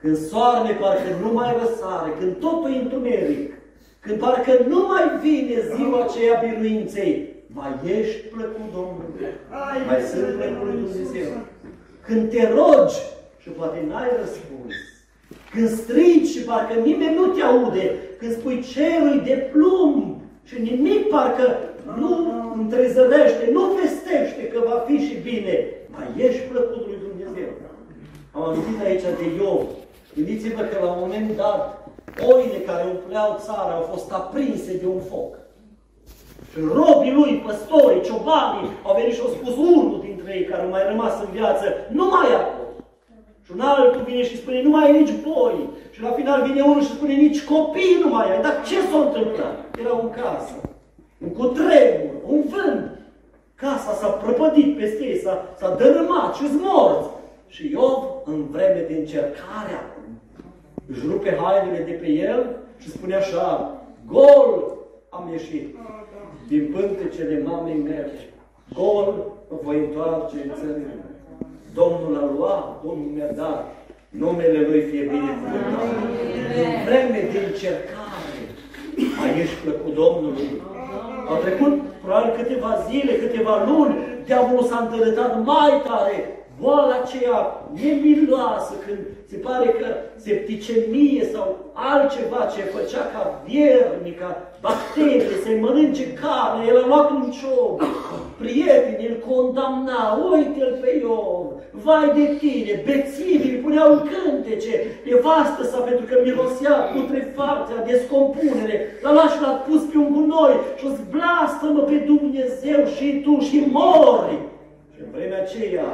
când 0.00 0.16
soarele 0.16 0.74
parcă 0.74 1.10
nu 1.22 1.32
mai 1.32 1.56
răsare, 1.60 2.10
când 2.18 2.32
totul 2.36 2.72
e 2.72 2.78
întuneric, 2.78 3.52
când 4.00 4.18
parcă 4.18 4.52
nu 4.68 4.80
mai 4.88 5.04
vine 5.22 5.56
ziua 5.74 6.04
aceea 6.04 6.42
biruinței, 6.44 7.28
mai 7.46 7.72
ești 7.98 8.26
plăcut 8.34 8.66
Domnului, 8.72 9.32
mai 9.86 10.00
sunt 10.10 10.36
plăcut 10.36 10.64
lui 10.66 10.80
Dumnezeu. 10.82 11.30
Când 12.06 12.30
te 12.30 12.48
rogi 12.54 12.98
și 13.42 13.48
poate 13.48 13.78
n-ai 13.88 14.10
răspuns, 14.20 14.74
când 15.50 15.68
strigi 15.68 16.32
și 16.32 16.44
parcă 16.44 16.74
nimeni 16.74 17.14
nu 17.14 17.26
te 17.26 17.42
aude, 17.42 17.94
când 18.18 18.32
spui 18.32 18.64
cerul 18.72 19.22
de 19.24 19.48
plumb 19.52 20.20
și 20.44 20.60
nimic 20.60 21.08
parcă 21.08 21.58
nu 21.98 22.10
întrezărește, 22.58 23.48
nu 23.52 23.62
vestește 23.80 24.42
că 24.52 24.60
va 24.64 24.84
fi 24.86 24.96
și 24.96 25.16
bine, 25.22 25.68
mai 26.00 26.24
ești 26.26 26.48
plăcut 26.52 26.82
lui 26.86 26.98
Dumnezeu. 27.06 27.50
Am 28.34 28.42
amintit 28.42 28.78
aici 28.86 29.06
de 29.20 29.26
Iov. 29.38 29.62
Gândiți-vă 30.14 30.62
că 30.62 30.76
la 30.84 30.90
un 30.92 31.00
moment 31.04 31.28
dat, 31.42 31.62
oile 32.32 32.58
care 32.68 32.84
umpleau 32.94 33.30
țara 33.46 33.72
au 33.78 33.84
fost 33.92 34.08
aprinse 34.20 34.72
de 34.82 34.86
un 34.96 35.00
foc. 35.10 35.32
Și 36.50 36.58
robii 36.78 37.16
lui, 37.18 37.42
păstorii, 37.46 38.06
ciobanii, 38.08 38.70
au 38.86 38.94
venit 38.98 39.14
și 39.14 39.24
au 39.24 39.32
spus 39.36 39.54
unul 39.56 40.00
dintre 40.06 40.28
ei 40.36 40.44
care 40.50 40.62
au 40.62 40.74
mai 40.76 40.84
rămas 40.90 41.14
în 41.24 41.30
viață, 41.38 41.64
nu 41.98 42.04
mai 42.14 42.28
acolo. 42.40 42.68
Și 43.44 43.50
un 43.54 43.60
altul 43.60 44.02
vine 44.08 44.22
și 44.22 44.36
spune, 44.36 44.62
nu 44.62 44.70
mai 44.70 44.84
ai 44.84 45.00
nici 45.00 45.14
boi. 45.28 45.68
Și 45.90 46.02
la 46.02 46.10
final 46.10 46.38
vine 46.48 46.62
unul 46.62 46.82
și 46.82 46.96
spune, 46.96 47.14
nici 47.14 47.44
copii 47.44 48.00
nu 48.02 48.08
mai 48.08 48.30
ai. 48.30 48.42
Dar 48.42 48.54
ce 48.68 48.78
s-a 48.80 48.98
întâmplat? 49.06 49.56
Era 49.80 49.92
un 49.92 50.10
casă, 50.10 50.56
un 51.24 51.30
cutremur, 51.38 52.14
un 52.26 52.40
vânt. 52.52 52.99
Casa 53.60 53.92
s-a 54.00 54.08
prăpădit 54.08 54.76
peste 54.76 55.04
ei, 55.04 55.18
s-a 55.58 55.74
dărâmat 55.78 56.34
și 56.34 56.44
morți. 56.60 57.08
Și 57.48 57.70
Iov, 57.70 58.04
în 58.24 58.46
vreme 58.50 58.84
de 58.88 58.94
încercare, 58.94 59.78
își 60.86 61.06
rupe 61.10 61.38
hainele 61.40 61.84
de 61.84 61.90
pe 61.90 62.08
el 62.10 62.56
și 62.78 62.90
spune 62.90 63.14
așa, 63.14 63.80
gol 64.06 64.78
am 65.08 65.28
ieșit 65.32 65.76
din 66.48 66.70
pântecele 66.72 67.42
mamei 67.46 67.80
mele, 67.84 68.28
gol 68.74 69.14
voi 69.62 69.78
întoarce 69.78 70.36
în 70.44 70.50
țările. 70.60 70.94
Domnul 71.74 72.16
a 72.22 72.30
luat, 72.36 72.82
Domnul 72.84 73.10
mi-a 73.14 73.32
dat, 73.32 73.74
numele 74.08 74.66
Lui 74.68 74.80
fie 74.80 75.02
binecuvântat. 75.02 75.88
În 76.64 76.84
vreme 76.86 77.28
de 77.32 77.38
încercare, 77.46 78.40
mai 79.18 79.40
ești 79.40 79.56
plăcut 79.64 79.94
Domnului. 79.94 80.50
Au 81.28 81.36
trecut 81.36 81.72
probabil 82.02 82.32
câteva 82.36 82.76
zile, 82.88 83.12
câteva 83.12 83.64
luni, 83.64 83.94
diavolul 84.24 84.64
s-a 84.64 84.78
întărătat 84.78 85.44
mai 85.44 85.82
tare, 85.86 86.39
boala 86.60 86.94
aceea 87.02 87.38
nemiloasă, 87.80 88.72
când 88.86 88.98
se 89.30 89.36
pare 89.36 89.68
că 89.80 89.86
septicemie 90.16 91.24
sau 91.32 91.46
altceva 91.72 92.40
ce 92.54 92.62
făcea 92.62 93.04
ca 93.12 93.42
viermi, 93.46 94.16
ca 94.20 94.30
bacterii, 94.60 95.42
să 95.44 95.50
mănânce 95.60 96.06
carne, 96.12 96.62
el 96.68 96.82
a 96.82 96.86
luat 96.86 97.10
un 97.10 97.30
ciob, 97.38 97.80
prietenii 98.38 99.08
îl 99.08 99.18
condamna, 99.28 100.02
uite-l 100.30 100.78
pe 100.80 100.90
Iov, 101.02 101.46
vai 101.84 102.06
de 102.18 102.26
tine, 102.38 102.82
bețivii 102.86 103.54
îl 103.54 103.62
puneau 103.62 103.92
în 103.92 104.02
cântece, 104.10 104.74
nevastă 105.04 105.62
sa 105.64 105.78
pentru 105.78 106.04
că 106.06 106.14
mirosea 106.24 106.74
putrefacția, 106.94 107.84
descompunere, 107.86 108.76
l-a 109.02 109.12
luat 109.12 109.30
și 109.32 109.40
l-a 109.40 109.54
pus 109.66 109.82
pe 109.90 109.96
un 109.98 110.10
gunoi 110.14 110.56
și 110.78 110.86
o 110.86 110.90
zblastă-mă 111.00 111.80
pe 111.80 111.96
Dumnezeu 112.10 112.80
și 112.96 113.06
tu 113.24 113.38
și 113.48 113.58
mori. 113.70 114.38
Și 114.94 115.00
în 115.04 115.10
vremea 115.14 115.40
aceea, 115.42 115.88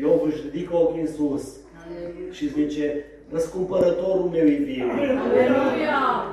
Iov 0.00 0.22
își 0.24 0.42
ridică 0.44 0.76
ochii 0.76 1.00
în 1.00 1.12
sus 1.16 1.42
și 2.30 2.48
zice, 2.48 3.04
răscumpărătorul 3.32 4.28
meu 4.32 4.46
e 4.46 4.54
viu. 4.54 4.86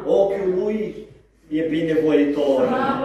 Ochiul 0.05 0.53
lui 0.57 1.07
e 1.47 1.61
binevoitor 1.61 2.61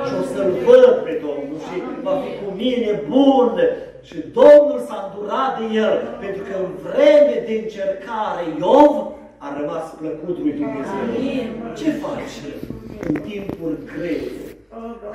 și 0.07 0.13
o 0.21 0.23
să-l 0.35 0.53
văd 0.65 0.95
pe 1.05 1.21
Domnul 1.25 1.59
și 1.59 1.77
va 2.03 2.15
fi 2.25 2.45
cu 2.45 2.53
mine 2.57 3.03
bun. 3.09 3.61
Și 4.03 4.17
Domnul 4.33 4.81
s-a 4.87 4.99
îndurat 5.07 5.59
de 5.59 5.67
el, 5.75 6.17
pentru 6.21 6.43
că 6.43 6.55
în 6.65 6.71
vreme 6.87 7.45
de 7.47 7.55
încercare 7.63 8.43
Iov 8.59 8.93
a 9.39 9.49
rămas 9.61 9.87
plăcut 10.01 10.39
lui 10.39 10.53
Dumnezeu. 10.53 11.05
Ce 11.77 11.91
faci 11.91 12.37
în 13.09 13.15
timpuri 13.15 13.79
grele? 13.93 14.31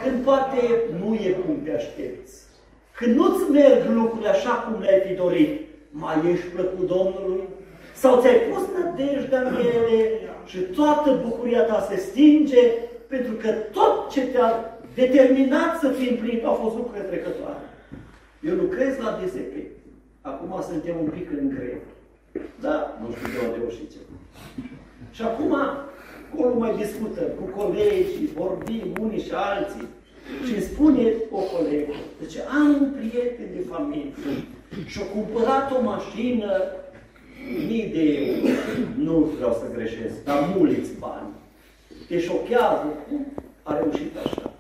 Când 0.04 0.24
poate 0.24 0.60
nu 1.00 1.14
e 1.14 1.30
cum 1.30 1.62
te 1.64 1.72
aștepți? 1.76 2.49
Când 3.00 3.16
nu-ți 3.16 3.50
merg 3.52 3.82
lucrurile 3.94 4.30
așa 4.30 4.50
cum 4.50 4.82
le-ai 4.82 5.02
fi 5.08 5.14
dorit, 5.14 5.52
mai 5.90 6.32
ești 6.32 6.46
plăcut 6.46 6.88
Domnului? 6.88 7.44
Sau 7.96 8.22
ți-ai 8.22 8.40
pus 8.48 8.64
nădejdea 8.76 9.42
în 9.42 9.56
ele 9.56 10.20
și 10.46 10.58
toată 10.58 11.20
bucuria 11.26 11.62
ta 11.62 11.88
se 11.90 11.98
stinge 11.98 12.64
pentru 13.08 13.34
că 13.34 13.50
tot 13.50 14.10
ce 14.12 14.22
te-a 14.22 14.80
determinat 14.96 15.80
să 15.80 15.88
fii 15.90 16.10
împlinit 16.10 16.46
au 16.46 16.54
fost 16.54 16.76
lucruri 16.76 17.08
trecătoare. 17.08 17.64
Eu 18.42 18.56
lucrez 18.56 18.98
la 18.98 19.20
DSP. 19.22 19.54
Acum 20.22 20.62
suntem 20.70 20.96
un 21.04 21.10
pic 21.10 21.30
în 21.32 21.50
greu. 21.50 21.80
Da, 22.60 22.98
nu 23.02 23.16
știu 23.16 23.28
de 23.32 23.46
unde 23.46 23.66
o 23.68 23.70
și 23.70 23.88
ce. 23.92 23.98
Și 25.12 25.22
acum, 25.22 25.56
acolo 26.32 26.58
mai 26.58 26.76
discută 26.76 27.22
cu 27.22 27.60
colegii, 27.60 28.30
vorbim 28.36 28.94
unii 29.02 29.22
și 29.22 29.32
alții. 29.34 29.88
Și 30.46 30.54
îmi 30.54 30.64
spune 30.64 31.14
o 31.32 31.40
colegă, 31.40 31.94
zice, 32.24 32.40
am 32.60 32.68
un 32.82 32.94
prieten 32.98 33.50
de 33.56 33.64
familie 33.70 34.14
și-a 34.86 35.06
cumpărat 35.06 35.72
o 35.78 35.82
mașină 35.82 36.52
mii 37.68 37.90
de 37.94 38.04
euro. 38.18 38.54
Nu 38.98 39.14
vreau 39.20 39.54
să 39.54 39.74
greșesc, 39.76 40.24
dar 40.24 40.54
mulți 40.56 40.92
bani. 41.00 41.30
Te 42.08 42.20
șochează. 42.20 42.88
Cum 43.08 43.26
a 43.64 43.78
reușit 43.78 44.18
așa? 44.24 44.54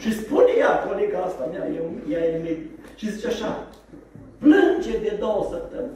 Și 0.00 0.12
spune 0.12 0.50
ea, 0.58 0.72
colega 0.88 1.18
asta 1.18 1.48
mea, 1.52 1.68
eu, 1.76 1.90
ea 2.10 2.24
e 2.24 2.42
medic, 2.42 2.70
și 2.96 3.10
zice 3.10 3.26
așa, 3.26 3.68
plânge 4.38 4.98
de 5.02 5.16
două 5.18 5.46
săptămâni. 5.50 5.94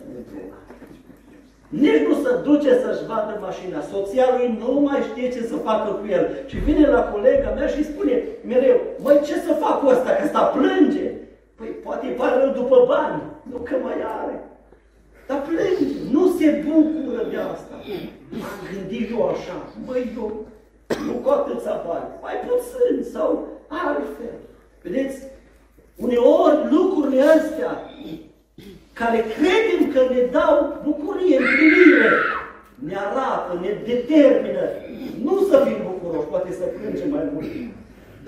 Nici 1.70 2.06
nu 2.09 2.14
se 2.22 2.30
duce 2.42 2.70
să-și 2.83 3.06
vadă 3.06 3.38
mașina. 3.40 3.80
Soția 3.92 4.26
lui 4.37 4.59
nu 4.62 4.80
mai 4.80 5.00
știe 5.11 5.28
ce 5.30 5.42
să 5.42 5.56
facă 5.56 5.90
cu 5.92 6.06
el. 6.06 6.24
Și 6.46 6.56
vine 6.56 6.87
la 6.87 7.02
colega 7.12 7.50
mea 7.50 7.66
și 7.66 7.85
spune 7.85 8.22
mereu, 8.46 8.80
măi, 9.02 9.20
ce 9.26 9.35
să 9.46 9.52
fac 9.52 9.80
cu 9.80 9.87
ăsta, 9.87 10.11
că 10.11 10.22
ăsta 10.24 10.42
plânge? 10.42 11.06
Păi 11.54 11.66
poate 11.66 12.06
îi 12.06 12.12
pare 12.12 12.37
rău 12.40 12.52
după 12.52 12.85
bani, 12.88 13.22
nu 13.50 13.56
că 13.56 13.74
mai 13.83 13.98
are. 14.20 14.37
Dar 15.28 15.42
plânge, 15.46 15.85
nu 16.14 16.22
se 16.38 16.64
bucură 16.66 17.22
de 17.30 17.37
asta. 17.37 17.74
Am 18.33 18.61
gândit 18.72 19.11
eu 19.11 19.22
așa, 19.28 19.56
măi, 19.87 20.12
eu 20.16 20.46
nu 21.06 21.12
cu 21.22 21.28
atâția 21.30 21.83
bani, 21.87 22.09
mai 22.22 22.35
puțin 22.46 23.12
sau 23.12 23.48
altfel. 23.68 24.37
Vedeți, 24.83 25.16
uneori 25.96 26.59
lucrurile 26.70 27.22
astea 27.22 27.49
care 29.00 29.18
credem 29.36 29.80
că 29.94 30.00
ne 30.14 30.22
dau 30.36 30.54
bucurie, 30.86 31.36
împlinire, 31.42 32.10
ne 32.86 32.94
arată, 33.06 33.50
ne 33.64 33.72
determină, 33.90 34.64
nu 35.24 35.34
să 35.48 35.56
fim 35.66 35.78
bucuroși, 35.88 36.30
poate 36.32 36.50
să 36.58 36.64
plângem 36.76 37.10
mai 37.16 37.26
mult, 37.32 37.50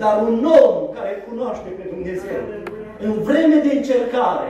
dar 0.01 0.13
un 0.27 0.35
om 0.61 0.73
care 0.97 1.11
cunoaște 1.27 1.69
pe 1.77 1.85
Dumnezeu, 1.93 2.39
în 3.05 3.13
vreme 3.27 3.57
de 3.65 3.71
încercare, 3.75 4.49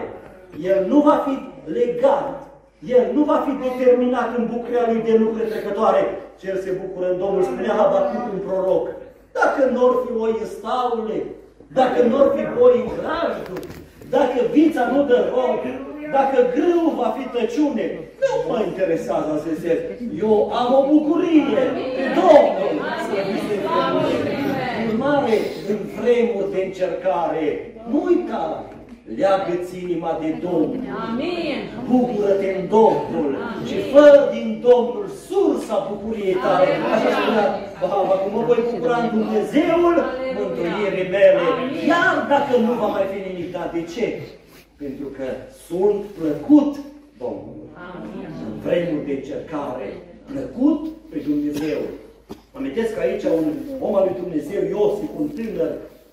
el 0.72 0.80
nu 0.92 1.00
va 1.08 1.16
fi 1.26 1.36
legat, 1.80 2.36
el 2.96 3.06
nu 3.16 3.22
va 3.32 3.38
fi 3.46 3.52
determinat 3.68 4.30
în 4.38 4.44
bucuria 4.54 4.86
lui 4.92 5.02
de 5.10 5.14
lucruri 5.24 5.52
trecătoare, 5.54 6.02
cel 6.42 6.58
se 6.66 6.72
bucură 6.82 7.08
în 7.12 7.18
Domnul, 7.24 7.44
spunea 7.44 7.76
Habacuc 7.80 8.24
un 8.34 8.40
proroc. 8.48 8.88
Dacă 9.40 9.62
nu 9.74 9.84
fi 10.04 10.12
oi 10.24 10.36
în 10.40 10.48
staule, 10.56 11.18
dacă 11.80 12.00
nu 12.12 12.18
fi 12.36 12.44
boi 12.58 12.76
în 12.82 12.88
grajdul, 12.98 13.60
dacă 14.16 14.38
vița 14.52 14.84
nu 14.94 15.00
dă 15.04 15.20
rog, 15.36 15.60
dacă 16.18 16.38
grâu 16.56 16.86
va 17.02 17.10
fi 17.18 17.24
tăciune, 17.36 17.86
nu 18.22 18.34
mă 18.50 18.58
interesează 18.70 19.32
să 19.44 19.52
zic. 19.62 19.80
Eu 20.26 20.34
am 20.62 20.70
o 20.80 20.82
bucurie 20.92 21.64
pe 21.98 22.06
Domnul. 22.20 22.74
Urmare, 24.90 25.36
în 25.72 25.80
vremuri 25.98 26.52
de 26.54 26.62
încercare, 26.68 27.46
nu 27.90 27.98
uita, 28.08 28.46
leagă-ți 29.18 29.74
inima 29.84 30.12
de 30.22 30.30
Domnul. 30.46 30.80
Bucură-te 31.90 32.48
în 32.60 32.64
Domnul 32.78 33.30
Amin. 33.48 33.68
și 33.68 33.78
fă 33.92 34.06
din 34.34 34.48
Domnul 34.68 35.06
sursa 35.28 35.78
bucuriei 35.90 36.38
tale. 36.46 36.68
Așa 36.94 37.10
spunea 37.18 37.48
Bahava, 37.80 38.16
cum 38.22 38.32
mă 38.36 38.42
voi 38.50 38.62
bucura 38.72 38.98
în 39.04 39.10
Dumnezeul 39.18 39.96
mântuirii 40.38 41.10
mele, 41.16 41.44
chiar 41.88 42.16
dacă 42.34 42.54
nu 42.66 42.72
va 42.82 42.88
mai 42.96 43.06
fi 43.12 43.20
nimic. 43.28 43.48
Dar 43.56 43.70
de 43.76 43.82
ce? 43.94 44.06
Pentru 44.78 45.08
că 45.18 45.26
sunt 45.68 46.04
plăcut 46.20 46.76
Domnului. 47.18 47.62
În 48.46 48.60
vremuri 48.64 49.06
de 49.06 49.14
încercare, 49.14 49.88
plăcut 50.32 50.82
pe 51.10 51.18
Dumnezeu. 51.18 51.82
Mă 52.52 52.60
amintesc 52.60 52.98
aici 52.98 53.24
un 53.24 53.54
om 53.80 53.96
al 53.96 54.04
lui 54.08 54.22
Dumnezeu, 54.22 54.62
Iosif, 54.64 55.10
un 55.20 55.28
tânăr, 55.28 55.72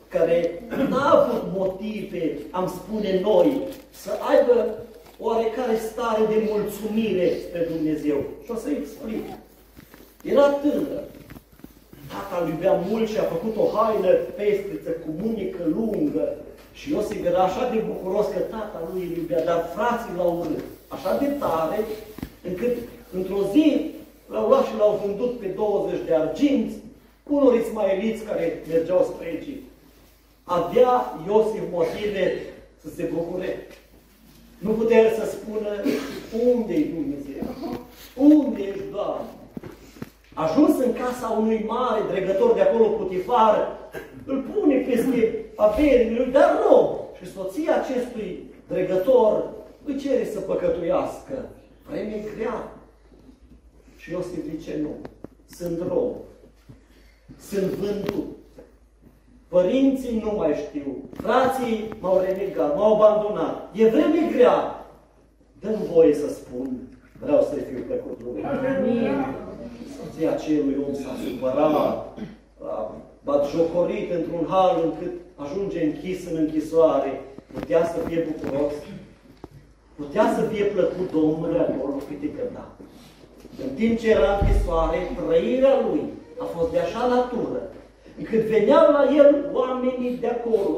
care 0.08 0.62
n-a 0.88 1.10
avut 1.18 1.42
motive, 1.58 2.38
am 2.50 2.66
spune 2.78 3.20
noi, 3.20 3.48
să 3.90 4.10
aibă 4.30 4.56
oarecare 5.18 5.76
stare 5.76 6.22
de 6.28 6.38
mulțumire 6.50 7.28
pe 7.52 7.68
Dumnezeu. 7.72 8.18
Și 8.44 8.50
o 8.50 8.56
să-i 8.56 8.78
explic. 8.80 9.24
Era 10.32 10.48
tânăr. 10.62 11.02
Tata 12.10 12.36
îl 12.42 12.48
iubea 12.48 12.74
mult 12.88 13.08
și 13.08 13.18
a 13.18 13.32
făcut 13.34 13.54
o 13.56 13.66
haină 13.76 14.12
pestriță 14.36 14.90
cu 14.90 15.08
munică 15.22 15.62
lungă, 15.76 16.26
și 16.72 16.90
Iosif 16.92 17.24
era 17.24 17.42
așa 17.42 17.70
de 17.72 17.78
bucuros 17.78 18.26
că 18.26 18.38
tata 18.38 18.88
lui 18.92 19.02
îl 19.02 19.16
iubea, 19.16 19.44
dar 19.44 19.70
frații 19.74 20.16
l-au 20.16 20.38
urât. 20.38 20.64
Așa 20.88 21.16
de 21.16 21.26
tare, 21.26 21.78
încât 22.48 22.76
într-o 23.12 23.42
zi 23.52 23.90
l-au 24.26 24.48
luat 24.48 24.64
și 24.64 24.76
l-au 24.78 25.00
vândut 25.04 25.38
pe 25.38 25.46
20 25.46 26.00
de 26.06 26.14
arginți, 26.14 26.76
unor 27.26 27.54
ismaeliți 27.54 28.24
care 28.24 28.62
mergeau 28.68 29.12
spre 29.14 29.26
Egipt. 29.38 29.68
Avea 30.44 31.20
Iosif 31.26 31.62
motive 31.72 32.42
să 32.82 32.88
se 32.94 33.10
bucure. 33.14 33.66
Nu 34.58 34.70
putea 34.70 35.02
să 35.18 35.30
spună 35.30 35.68
unde 36.54 36.74
e 36.74 36.84
Dumnezeu? 36.94 37.54
Unde 38.16 38.62
ești, 38.62 38.90
Doamne? 38.92 39.28
Ajuns 40.34 40.78
în 40.78 40.92
casa 40.92 41.36
unui 41.38 41.64
mare 41.66 42.00
dregător 42.10 42.52
de 42.52 42.60
acolo, 42.60 42.84
Putifar, 42.84 43.78
îl 44.30 44.40
pune 44.52 44.76
peste 44.76 45.44
averile 45.56 46.18
lui, 46.18 46.32
dar 46.32 46.50
rob. 46.68 46.96
Și 47.18 47.32
soția 47.32 47.72
acestui 47.76 48.44
dregător 48.68 49.50
îi 49.84 49.96
cere 49.96 50.24
să 50.24 50.40
păcătuiască. 50.40 51.48
Vreme 51.88 52.24
grea. 52.36 52.72
Și 53.96 54.10
Iosif 54.10 54.44
zice, 54.50 54.78
nu, 54.82 54.96
sunt 55.56 55.78
rob. 55.88 56.14
Sunt 57.38 57.70
vândut. 57.70 58.36
Părinții 59.48 60.20
nu 60.24 60.32
mai 60.36 60.54
știu. 60.68 60.96
Frații 61.12 61.88
m-au 62.00 62.20
renegat, 62.20 62.76
m-au 62.76 62.94
abandonat. 62.94 63.68
E 63.74 63.88
vreme 63.88 64.32
grea. 64.32 64.86
Dă-mi 65.60 65.86
voie 65.92 66.14
să 66.14 66.28
spun, 66.28 66.70
vreau 67.20 67.42
să-i 67.42 67.64
fiu 67.70 67.84
plăcut 67.86 68.20
lui. 68.22 68.44
Soția 69.96 70.32
acelui 70.32 70.76
om 70.88 70.94
s-a 70.94 71.14
supărat, 71.28 71.72
a 72.62 72.94
batjocorit 73.30 74.08
într-un 74.18 74.44
hal 74.48 74.74
încât 74.84 75.14
ajunge 75.44 75.78
închis 75.84 76.20
în 76.30 76.36
închisoare. 76.36 77.12
Putea 77.54 77.82
să 77.92 77.98
fie 78.06 78.26
bucuros? 78.30 78.72
Putea 80.00 80.26
să 80.36 80.42
fie 80.50 80.64
plăcut 80.64 81.10
Domnului 81.12 81.58
acolo? 81.58 81.94
Uite 82.10 82.28
că 82.36 82.42
da. 82.52 82.66
În 83.64 83.70
timp 83.74 83.98
ce 83.98 84.10
era 84.10 84.38
închisoare, 84.40 84.98
trăirea 85.18 85.74
lui 85.86 86.02
a 86.44 86.44
fost 86.56 86.70
de 86.72 86.78
așa 86.78 87.06
natură, 87.16 87.60
încât 88.18 88.42
veneau 88.54 88.86
la 88.96 89.04
el 89.20 89.30
oamenii 89.52 90.18
de 90.20 90.26
acolo. 90.26 90.76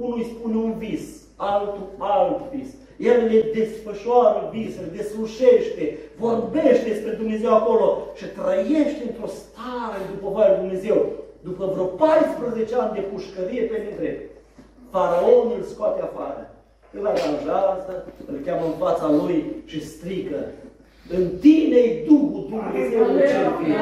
Unul 0.00 0.18
îi 0.18 0.30
spune 0.32 0.56
un 0.56 0.74
vis, 0.78 1.04
altul 1.36 1.86
alt 1.98 2.40
vis. 2.54 2.70
El 2.98 3.18
le 3.30 3.40
desfășoară 3.58 4.50
visele, 4.52 4.88
deslușește, 4.96 5.98
vorbește 6.18 6.88
despre 6.88 7.10
Dumnezeu 7.10 7.54
acolo 7.54 7.98
și 8.18 8.24
trăiește 8.24 9.02
într-o 9.08 9.30
stare 9.38 10.00
după 10.12 10.28
voia 10.32 10.48
lui 10.48 10.62
Dumnezeu. 10.64 10.98
După 11.48 11.64
vreo 11.72 11.84
14 11.84 12.74
ani 12.82 12.94
de 12.96 13.02
pușcărie 13.12 13.62
pe 13.62 13.76
nedrept, 13.84 14.30
faraonul 14.90 15.56
îl 15.56 15.62
scoate 15.72 16.00
afară. 16.02 16.42
Îl 16.96 17.06
aranjează, 17.06 17.94
îl 18.30 18.36
cheamă 18.44 18.64
în 18.66 18.76
fața 18.84 19.06
lui 19.20 19.38
și 19.70 19.80
strică. 19.92 20.40
În 21.16 21.24
tine-i 21.44 22.02
Duhul 22.08 22.46
Dumnezeului 22.50 23.22
cel 23.32 23.48
viu. 23.58 23.74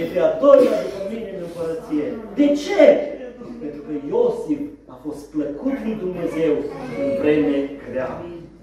E 0.00 0.04
pe 0.12 0.18
a 0.26 0.30
doilea 0.44 0.82
după 0.84 1.00
mine 1.10 1.28
în 1.36 1.42
împărăție. 1.48 2.06
De 2.38 2.46
ce? 2.62 2.82
Pentru 3.62 3.80
că 3.86 3.92
Iosif 4.10 4.60
a 4.94 4.96
fost 5.04 5.22
plăcut 5.34 5.76
lui 5.84 5.96
Dumnezeu 6.04 6.54
în 7.02 7.08
vreme 7.20 7.56
grea. 7.84 8.10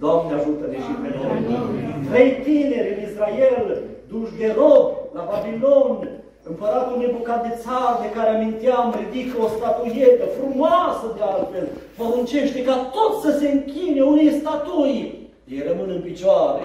Doamne 0.03 0.33
ajută-ne 0.33 0.79
și 0.85 0.93
pe 1.01 1.09
noi. 1.17 1.39
Trei 2.09 2.31
tineri 2.45 2.93
în 2.93 2.99
Israel, 3.09 3.65
duși 4.11 4.37
de 4.41 4.47
rob 4.59 4.85
la 5.15 5.23
Babilon, 5.29 5.91
Împăratul 6.49 6.95
țar 7.63 7.91
de 8.03 8.09
care 8.17 8.29
aminteam, 8.29 8.85
ridică 9.01 9.35
o 9.45 9.47
statuietă 9.57 10.25
frumoasă 10.37 11.05
de 11.17 11.23
altfel, 11.33 11.67
poruncește 11.97 12.59
ca 12.67 12.75
tot 12.95 13.11
să 13.23 13.29
se 13.39 13.47
închine 13.51 14.01
unei 14.01 14.37
statui. 14.39 14.97
Ei 15.53 15.63
rămân 15.69 15.89
în 15.95 16.01
picioare. 16.09 16.63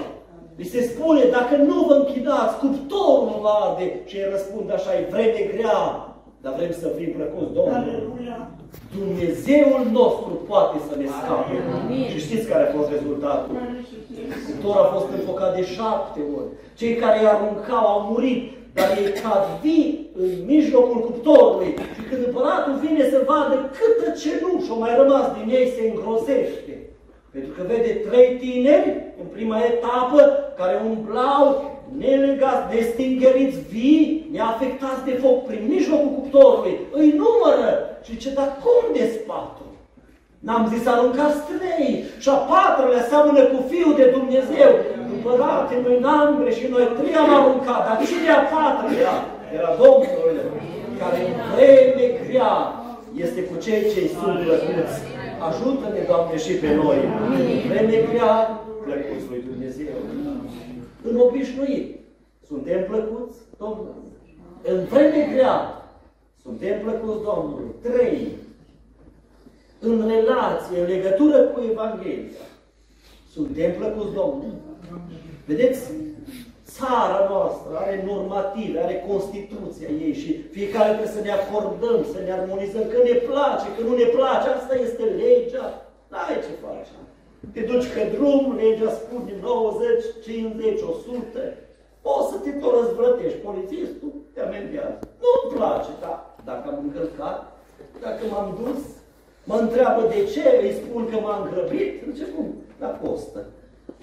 Li 0.58 0.72
se 0.74 0.80
spune, 0.90 1.22
dacă 1.36 1.54
nu 1.70 1.76
vă 1.88 1.94
închinați, 1.94 2.58
cuptorul 2.62 3.38
vă 3.42 3.50
arde. 3.64 3.86
Și 4.08 4.16
ei 4.16 4.32
răspund 4.34 4.66
așa, 4.72 4.90
e 4.94 5.10
vreme 5.14 5.42
grea, 5.52 5.80
dar 6.42 6.52
vrem 6.58 6.72
să 6.82 6.88
fim 6.96 7.10
plăcuți 7.16 7.54
Domnul. 7.58 7.84
Dumnezeul 8.96 9.82
nostru 9.98 10.32
poate 10.50 10.76
să 10.88 10.94
ne 11.00 11.06
scape. 11.16 11.56
Și 12.10 12.18
știți 12.26 12.48
care 12.50 12.62
a 12.64 12.74
fost 12.76 12.88
rezultatul? 12.96 13.54
Cuptorul 14.46 14.82
a 14.84 14.92
fost 14.96 15.08
înfocat 15.16 15.50
de 15.56 15.64
șapte 15.76 16.20
ori. 16.36 16.50
Cei 16.78 16.94
care 17.02 17.16
îi 17.18 17.30
aruncau 17.32 17.84
au 17.94 18.00
murit 18.10 18.42
dar 18.74 18.88
ei 18.98 19.12
cad 19.22 19.44
vii 19.62 20.10
în 20.22 20.30
mijlocul 20.46 21.00
cuptorului 21.00 21.74
și 21.94 22.02
când 22.08 22.24
împăratul 22.26 22.74
vine 22.84 23.04
să 23.12 23.22
vadă 23.26 23.70
câtă 23.76 24.06
cenușă 24.20 24.74
mai 24.78 24.92
rămas 24.96 25.26
din 25.36 25.54
ei, 25.54 25.72
se 25.76 25.82
îngrozește. 25.88 26.74
Pentru 27.32 27.50
că 27.56 27.62
vede 27.66 27.92
trei 28.08 28.36
tineri, 28.42 28.88
în 29.20 29.26
prima 29.36 29.58
etapă, 29.72 30.20
care 30.56 30.82
umblau 30.88 31.44
nelegați, 31.98 32.74
nestingeriți, 32.74 33.58
vii, 33.70 34.28
neafectați 34.32 35.04
de 35.04 35.14
foc, 35.22 35.46
prin 35.46 35.62
mijlocul 35.68 36.12
cuptorului. 36.18 36.78
Îi 36.90 37.08
numără 37.22 37.70
și 38.06 38.16
ce, 38.16 38.30
dar 38.30 38.56
cum 38.62 38.92
de 38.92 39.20
patru? 39.26 39.64
N-am 40.46 40.72
zis 40.74 40.86
aruncați 40.86 41.40
trei 41.50 42.04
și 42.18 42.28
a 42.28 42.38
patrulea 42.52 43.02
seamănă 43.02 43.42
cu 43.52 43.58
Fiul 43.70 43.94
de 43.96 44.06
Dumnezeu. 44.18 44.70
Împărate, 45.22 45.74
noi 45.84 45.98
n-am 46.04 46.38
greșit, 46.40 46.68
noi 46.70 46.86
trei 46.98 47.14
am 47.22 47.30
aruncat, 47.38 47.80
dar 47.86 47.96
cine 48.06 48.30
a 48.38 48.40
patrulea? 48.52 49.14
Era 49.56 49.70
Domnul 49.82 50.36
care 51.00 51.18
în 51.28 51.34
vreme 51.52 52.04
grea 52.22 52.52
este 53.24 53.40
cu 53.48 53.54
cei 53.64 53.82
ce 53.92 54.00
sunt 54.18 54.38
plăcuți. 54.44 54.96
Ajută-ne, 55.48 56.02
Doamne, 56.10 56.36
și 56.44 56.52
pe 56.62 56.74
noi. 56.74 56.98
În 57.52 57.68
vreme 57.70 57.96
grea, 58.10 58.34
plăcuți 58.84 59.28
lui 59.30 59.42
Dumnezeu. 59.50 59.96
În 61.08 61.14
obișnuit, 61.26 61.86
suntem 62.48 62.80
plăcuți 62.90 63.36
Domnul. 63.58 63.94
În 64.72 64.78
vreme 64.92 65.20
grea, 65.32 65.56
suntem 66.42 66.74
plăcuți 66.84 67.24
Domnului. 67.28 67.70
Trei, 67.82 68.20
în 69.80 69.96
relație, 70.14 70.76
în 70.80 70.88
legătură 70.94 71.38
cu 71.38 71.58
Evanghelia. 71.70 72.44
Suntem 73.34 73.70
plăcuți 73.78 74.14
Domnului. 74.20 74.60
Vedeți? 75.46 75.80
Țara 76.76 77.20
noastră 77.32 77.70
are 77.84 77.96
normative, 78.12 78.76
are 78.80 79.04
Constituția 79.10 79.88
ei 80.04 80.14
și 80.22 80.30
fiecare 80.56 80.90
trebuie 80.92 81.16
să 81.18 81.22
ne 81.26 81.32
acordăm, 81.40 81.98
să 82.14 82.18
ne 82.26 82.32
armonizăm, 82.38 82.84
că 82.92 82.98
ne 83.10 83.16
place, 83.28 83.66
că 83.76 83.80
nu 83.88 83.94
ne 84.02 84.08
place, 84.16 84.46
asta 84.48 84.74
este 84.86 85.04
legea, 85.24 85.66
n-ai 86.10 86.44
ce 86.44 86.52
faci. 86.64 86.92
Te 87.54 87.60
duci 87.70 87.92
pe 87.94 88.02
drum, 88.14 88.42
legea 88.62 88.90
spune 89.00 89.32
90, 89.42 90.04
50, 90.24 90.80
100, 90.80 91.40
o 92.12 92.16
să 92.28 92.36
te 92.44 92.50
tot 92.60 92.72
răzvrătești, 92.76 93.44
polițistul 93.46 94.12
te 94.32 94.40
amendează. 94.46 94.98
Nu-mi 95.22 95.50
place, 95.56 95.90
da, 96.04 96.14
dacă 96.48 96.64
am 96.68 96.78
încălcat, 96.86 97.38
dacă 98.04 98.22
m-am 98.30 98.48
dus, 98.62 98.82
Mă 99.44 99.56
întreabă 99.56 100.02
de 100.14 100.24
ce, 100.32 100.44
îi 100.62 100.78
spun 100.80 101.08
că 101.10 101.16
m-am 101.20 101.50
grăbit, 101.52 101.92
zice, 102.12 102.24
cum? 102.34 102.46
La 102.80 102.86
postă. 102.86 103.46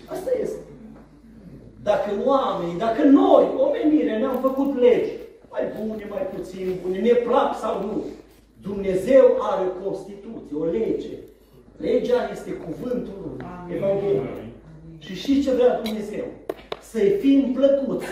Asta 0.05 0.29
este. 0.41 0.59
Dacă 1.83 2.09
oamenii, 2.25 2.77
dacă 2.77 3.03
noi, 3.03 3.45
omenire, 3.57 4.17
ne-am 4.17 4.37
făcut 4.41 4.79
legi, 4.79 5.11
mai 5.49 5.61
bune, 5.77 6.07
mai 6.09 6.25
puțin 6.35 6.75
bune, 6.81 6.99
ne 6.99 7.13
plac 7.13 7.59
sau 7.59 7.81
nu, 7.81 8.03
Dumnezeu 8.61 9.25
are 9.39 9.65
o 9.67 9.83
Constituție, 9.83 10.57
o 10.59 10.65
lege. 10.65 11.15
Legea 11.77 12.29
este 12.31 12.51
cuvântul 12.51 13.17
lui, 13.23 13.75
Evanghelia. 13.75 14.21
Și 14.99 15.15
știți 15.15 15.45
ce 15.45 15.51
vrea 15.51 15.81
Dumnezeu? 15.81 16.25
Să-i 16.81 17.09
fim 17.19 17.53
plăcuți 17.53 18.05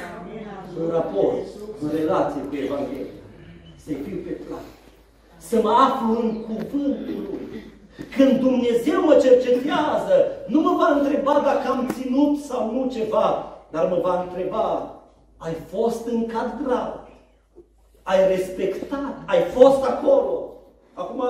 în 0.80 0.88
raport, 0.90 1.46
în 1.82 1.90
relație 1.98 2.42
cu 2.42 2.56
Evanghelia. 2.56 3.16
Să-i 3.84 3.98
fim 4.06 4.18
pe 4.24 4.30
plac 4.30 4.66
să 5.50 5.60
mă 5.62 5.70
aflu 5.70 6.22
în 6.22 6.42
cuvântul 6.42 7.24
Lui. 7.28 7.64
Când 8.16 8.40
Dumnezeu 8.40 9.02
mă 9.06 9.14
cercetează, 9.24 10.16
nu 10.48 10.62
mă 10.62 10.76
va 10.78 11.00
întreba 11.00 11.34
dacă 11.44 11.68
am 11.70 11.90
ținut 11.94 12.40
sau 12.40 12.72
nu 12.72 12.92
ceva, 12.92 13.28
dar 13.72 13.88
mă 13.88 14.00
va 14.02 14.22
întreba, 14.22 14.96
ai 15.38 15.56
fost 15.74 16.08
în 16.08 16.26
cadra, 16.26 17.08
ai 18.04 18.28
respectat, 18.28 19.14
ai 19.26 19.42
fost 19.42 19.84
acolo. 19.84 20.54
Acum, 20.94 21.22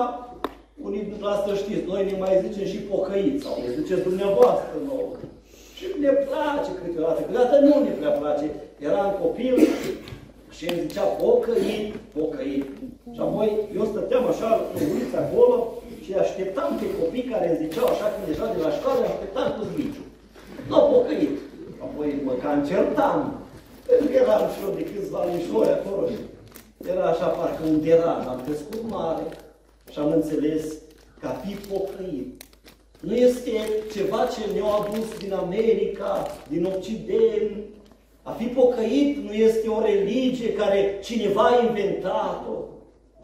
unii 0.82 0.98
dintre 0.98 1.16
dumneavoastră 1.18 1.54
știți, 1.54 1.86
noi 1.86 2.04
ne 2.04 2.16
mai 2.18 2.44
zicem 2.44 2.66
și 2.72 2.78
pocăiți, 2.78 3.44
sau 3.44 3.54
ne 3.62 3.70
ziceți 3.80 4.02
dumneavoastră 4.08 4.74
nouă. 4.88 5.10
Și 5.76 5.84
ne 6.00 6.08
place 6.08 6.70
câteodată, 6.82 7.20
câteodată 7.22 7.58
nu 7.58 7.82
ne 7.82 7.90
prea 7.90 8.10
place. 8.10 8.46
Eram 8.78 9.10
copil 9.22 9.54
și 10.56 10.70
îmi 10.70 10.80
zicea 10.80 11.02
pocăit, 11.02 11.94
pocăit. 12.16 12.66
Și 13.14 13.20
apoi 13.20 13.48
eu 13.76 13.84
stăteam 13.84 14.26
așa 14.26 14.60
în 14.74 14.80
ulița 14.90 15.18
acolo 15.18 15.56
și 16.06 16.14
așteptam 16.14 16.70
pe 16.80 16.86
copii 16.98 17.30
care 17.32 17.46
îmi 17.48 17.60
ziceau 17.62 17.86
așa 17.90 18.06
când 18.12 18.26
deja 18.30 18.46
de 18.54 18.60
la 18.66 18.70
școală, 18.78 19.00
așteptam 19.04 19.48
cu 19.56 19.62
zviciu. 19.70 20.04
Nu 20.70 20.78
pocăit. 20.92 21.36
Apoi 21.86 22.08
mă 22.26 22.32
cam 22.42 22.58
certam. 22.68 23.20
Pentru 23.88 24.06
că 24.08 24.14
eram 24.22 24.44
și 24.52 24.58
eu 24.64 24.72
de 24.78 24.84
câțiva 24.90 25.18
anișori 25.22 25.76
acolo. 25.78 26.02
Era 26.92 27.04
așa 27.10 27.26
parcă 27.26 27.62
un 27.70 27.80
deraj. 27.86 28.20
Am 28.26 28.40
crescut 28.46 28.82
mare 28.90 29.26
și 29.92 29.98
am 29.98 30.10
înțeles 30.18 30.64
că 31.20 31.26
a 31.26 31.36
fi 31.44 31.52
pocăit 31.72 32.42
nu 33.00 33.14
este 33.14 33.50
ceva 33.94 34.20
ce 34.34 34.52
ne-au 34.52 34.72
adus 34.80 35.18
din 35.18 35.32
America, 35.32 36.26
din 36.48 36.64
Occident, 36.64 37.52
a 38.22 38.30
fi 38.30 38.44
pocăit 38.44 39.16
nu 39.24 39.32
este 39.32 39.68
o 39.68 39.80
religie 39.80 40.52
care 40.52 40.98
cineva 41.04 41.42
a 41.42 41.64
inventat-o. 41.66 42.75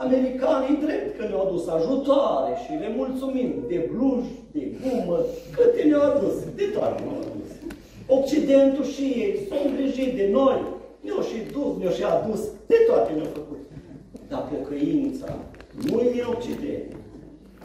Americanii 0.04 0.82
drept 0.84 1.18
că 1.18 1.24
ne-au 1.26 1.46
adus 1.46 1.64
ajutoare 1.68 2.52
și 2.62 2.72
le 2.82 2.88
mulțumim 2.96 3.50
de 3.68 3.78
bluj, 3.90 4.24
de 4.54 4.62
gumă, 4.80 5.18
câte 5.56 5.82
ne-au 5.82 6.04
adus, 6.10 6.36
de 6.58 6.64
toate 6.74 7.02
ne-au 7.02 7.20
adus. 7.26 7.50
Occidentul 8.16 8.84
și 8.94 9.04
ei 9.22 9.32
s-au 9.48 9.62
îngrijit 9.68 10.12
de 10.20 10.28
noi, 10.38 10.58
ne-au 11.04 11.22
și 11.30 11.38
dus, 11.54 11.72
ne-au 11.78 11.92
și 11.98 12.04
adus, 12.16 12.40
de 12.66 12.76
toate 12.88 13.12
ne-au 13.12 13.30
făcut. 13.38 13.60
Dar 14.28 14.42
pocăința 14.52 15.30
nu 15.88 16.00
e 16.00 16.10
din 16.10 16.24
Occident, 16.34 16.88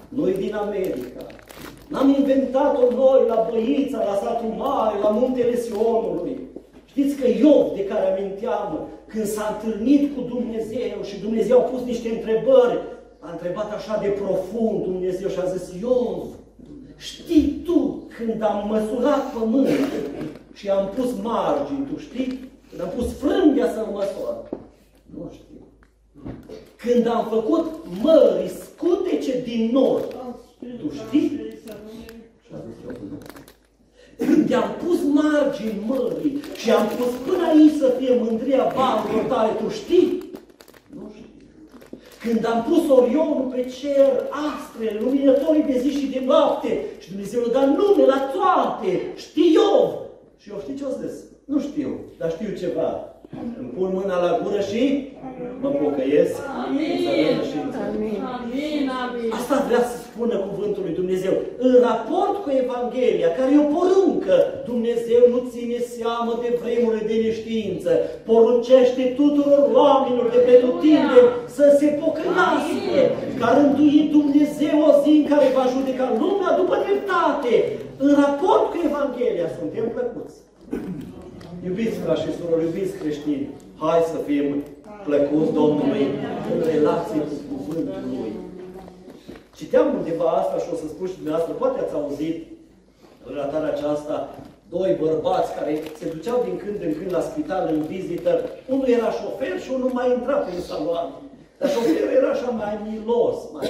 nu 0.10 0.30
e 0.30 0.43
din 0.45 0.54
America. 0.54 1.23
N-am 1.91 2.10
inventat-o 2.19 2.95
noi 2.95 3.21
la 3.28 3.47
Băița, 3.50 3.97
la 3.97 4.15
satul 4.23 4.54
mare, 4.58 5.00
la 5.00 5.10
muntele 5.10 5.56
Sionului. 5.56 6.38
Știți 6.98 7.16
că 7.22 7.28
Iov, 7.28 7.76
de 7.76 7.86
care 7.86 8.06
aminteam, 8.12 8.88
când 9.08 9.26
s-a 9.26 9.60
întâlnit 9.62 10.16
cu 10.16 10.22
Dumnezeu 10.22 11.04
și 11.04 11.20
Dumnezeu 11.20 11.60
a 11.60 11.62
pus 11.62 11.82
niște 11.82 12.10
întrebări, 12.10 12.80
a 13.20 13.32
întrebat 13.32 13.74
așa 13.74 14.00
de 14.02 14.08
profund 14.08 14.84
Dumnezeu 14.84 15.30
și 15.30 15.40
a 15.40 15.46
zis, 15.46 15.82
Iov, 15.82 16.28
știi 16.96 17.62
tu 17.66 18.08
când 18.18 18.42
am 18.42 18.68
măsurat 18.68 19.34
pământul 19.34 20.04
și 20.54 20.70
am 20.70 20.90
pus 20.96 21.10
margini, 21.22 21.88
tu 21.92 22.00
știi? 22.00 22.50
Când 22.70 22.82
am 22.82 22.90
pus 22.96 23.18
frânghia 23.18 23.68
să 23.72 23.86
măsor. 23.92 24.50
Nu 25.16 25.32
știu. 25.34 25.62
Când 26.78 27.08
am 27.08 27.28
făcut 27.30 27.66
mări 28.02 28.52
scutece 28.64 29.42
din 29.42 29.70
nord, 29.72 30.16
tu 30.80 30.92
știi? 30.94 31.28
Și 32.46 32.52
a 32.54 32.58
zis, 32.68 32.76
când 32.86 33.37
i-am 34.49 34.75
pus 34.84 34.99
margini 35.03 35.84
mării 35.88 36.41
și 36.56 36.71
am 36.71 36.88
pus 36.97 37.12
până 37.25 37.47
aici 37.47 37.80
să 37.80 37.93
fie 37.99 38.19
mândria 38.21 38.73
banilor 38.75 39.23
tale, 39.27 39.51
tu 39.51 39.69
știi? 39.69 40.32
Nu 40.95 41.12
știu. 41.15 41.25
Când 42.21 42.45
am 42.45 42.65
pus 42.69 42.89
Orionul 42.89 43.51
pe 43.56 43.63
cer, 43.80 44.12
astre, 44.51 44.99
luminătorii 44.99 45.63
de 45.63 45.80
zi 45.80 45.89
și 45.89 46.08
de 46.08 46.21
noapte, 46.25 46.86
și 46.99 47.10
Dumnezeu 47.10 47.41
le-a 47.41 47.51
dat 47.51 47.67
nume 47.67 48.06
la 48.06 48.19
toate, 48.34 49.01
știi 49.15 49.56
eu. 49.56 50.06
Și 50.38 50.49
eu 50.49 50.60
știi 50.62 50.75
ce 50.75 50.84
o 50.84 51.08
zis? 51.08 51.15
Nu 51.45 51.60
știu, 51.60 51.99
dar 52.17 52.32
știu 52.32 52.56
ceva. 52.56 53.16
Îmi 53.60 53.72
pun 53.76 53.90
mâna 53.98 54.18
la 54.26 54.32
gură 54.44 54.62
și 54.70 54.84
mă 55.62 55.70
pocăiesc. 55.82 56.36
Amin. 56.63 57.38
Amin. 57.88 58.20
Amin. 59.04 59.30
Asta 59.40 59.56
vrea 59.68 59.84
să 59.92 59.96
spună 60.08 60.36
cuvântul 60.48 60.82
lui 60.86 61.00
Dumnezeu. 61.02 61.34
În 61.66 61.74
raport 61.88 62.36
cu 62.44 62.50
Evanghelia, 62.63 63.30
care 63.38 63.50
e 63.52 63.66
o 63.66 63.74
poruncă, 63.76 64.36
Dumnezeu 64.72 65.22
nu 65.34 65.40
ține 65.54 65.80
seamă 65.96 66.32
de 66.44 66.50
vremurile 66.62 67.04
de 67.10 67.18
neștiință. 67.26 67.92
Poruncește 68.30 69.04
tuturor 69.20 69.63
oamenilor 69.82 70.28
de 70.36 70.40
pretutinde 70.48 71.20
să 71.58 71.66
se 71.80 71.88
pocăiască. 72.02 73.00
Ca 73.40 73.48
rânduit 73.58 74.06
Dumnezeu 74.18 74.76
o 74.90 74.92
zi 75.02 75.12
în 75.20 75.26
care 75.32 75.48
va 75.58 75.66
judeca 75.76 76.06
lumea 76.22 76.52
după 76.62 76.76
dreptate. 76.86 77.54
În 78.06 78.12
raport 78.24 78.66
cu 78.70 78.78
Evanghelia 78.90 79.48
suntem 79.58 79.86
plăcuți. 79.96 80.36
Iubiți 81.65 81.98
frați 81.98 82.22
și 82.22 82.36
surori, 82.38 82.63
iubiți 82.63 82.98
creștini, 82.98 83.50
hai 83.78 84.02
să 84.13 84.17
fim 84.28 84.63
plăcuți 85.06 85.54
Domnului 85.54 86.06
în 86.52 86.60
relație 86.72 87.20
cu 87.30 87.36
Cuvântul 87.52 88.04
Lui. 88.10 88.32
Citeam 89.56 89.96
undeva 89.98 90.30
asta 90.30 90.58
și 90.63 90.70
o 90.74 90.76
să 90.76 90.88
spun 90.88 91.08
și 91.08 91.15
dumneavoastră, 91.20 91.54
poate 91.54 91.80
ați 91.80 91.93
auzit 91.93 92.38
relatarea 93.28 93.74
aceasta, 93.76 94.15
doi 94.70 94.98
bărbați 95.02 95.56
care 95.58 95.82
se 96.00 96.12
duceau 96.13 96.38
din 96.48 96.58
când 96.63 96.80
în 96.88 96.93
când 96.98 97.12
la 97.13 97.22
spital 97.30 97.63
în 97.74 97.82
vizită. 97.82 98.32
Unul 98.74 98.88
era 98.88 99.10
șofer 99.20 99.60
și 99.63 99.72
unul 99.78 99.91
mai 99.93 100.08
intra 100.12 100.36
prin 100.36 100.60
salon. 100.60 101.10
Dar 101.60 101.70
șoferul 101.70 102.13
era 102.20 102.30
așa 102.34 102.50
mai 102.62 102.74
milos, 102.89 103.38
mai 103.54 103.67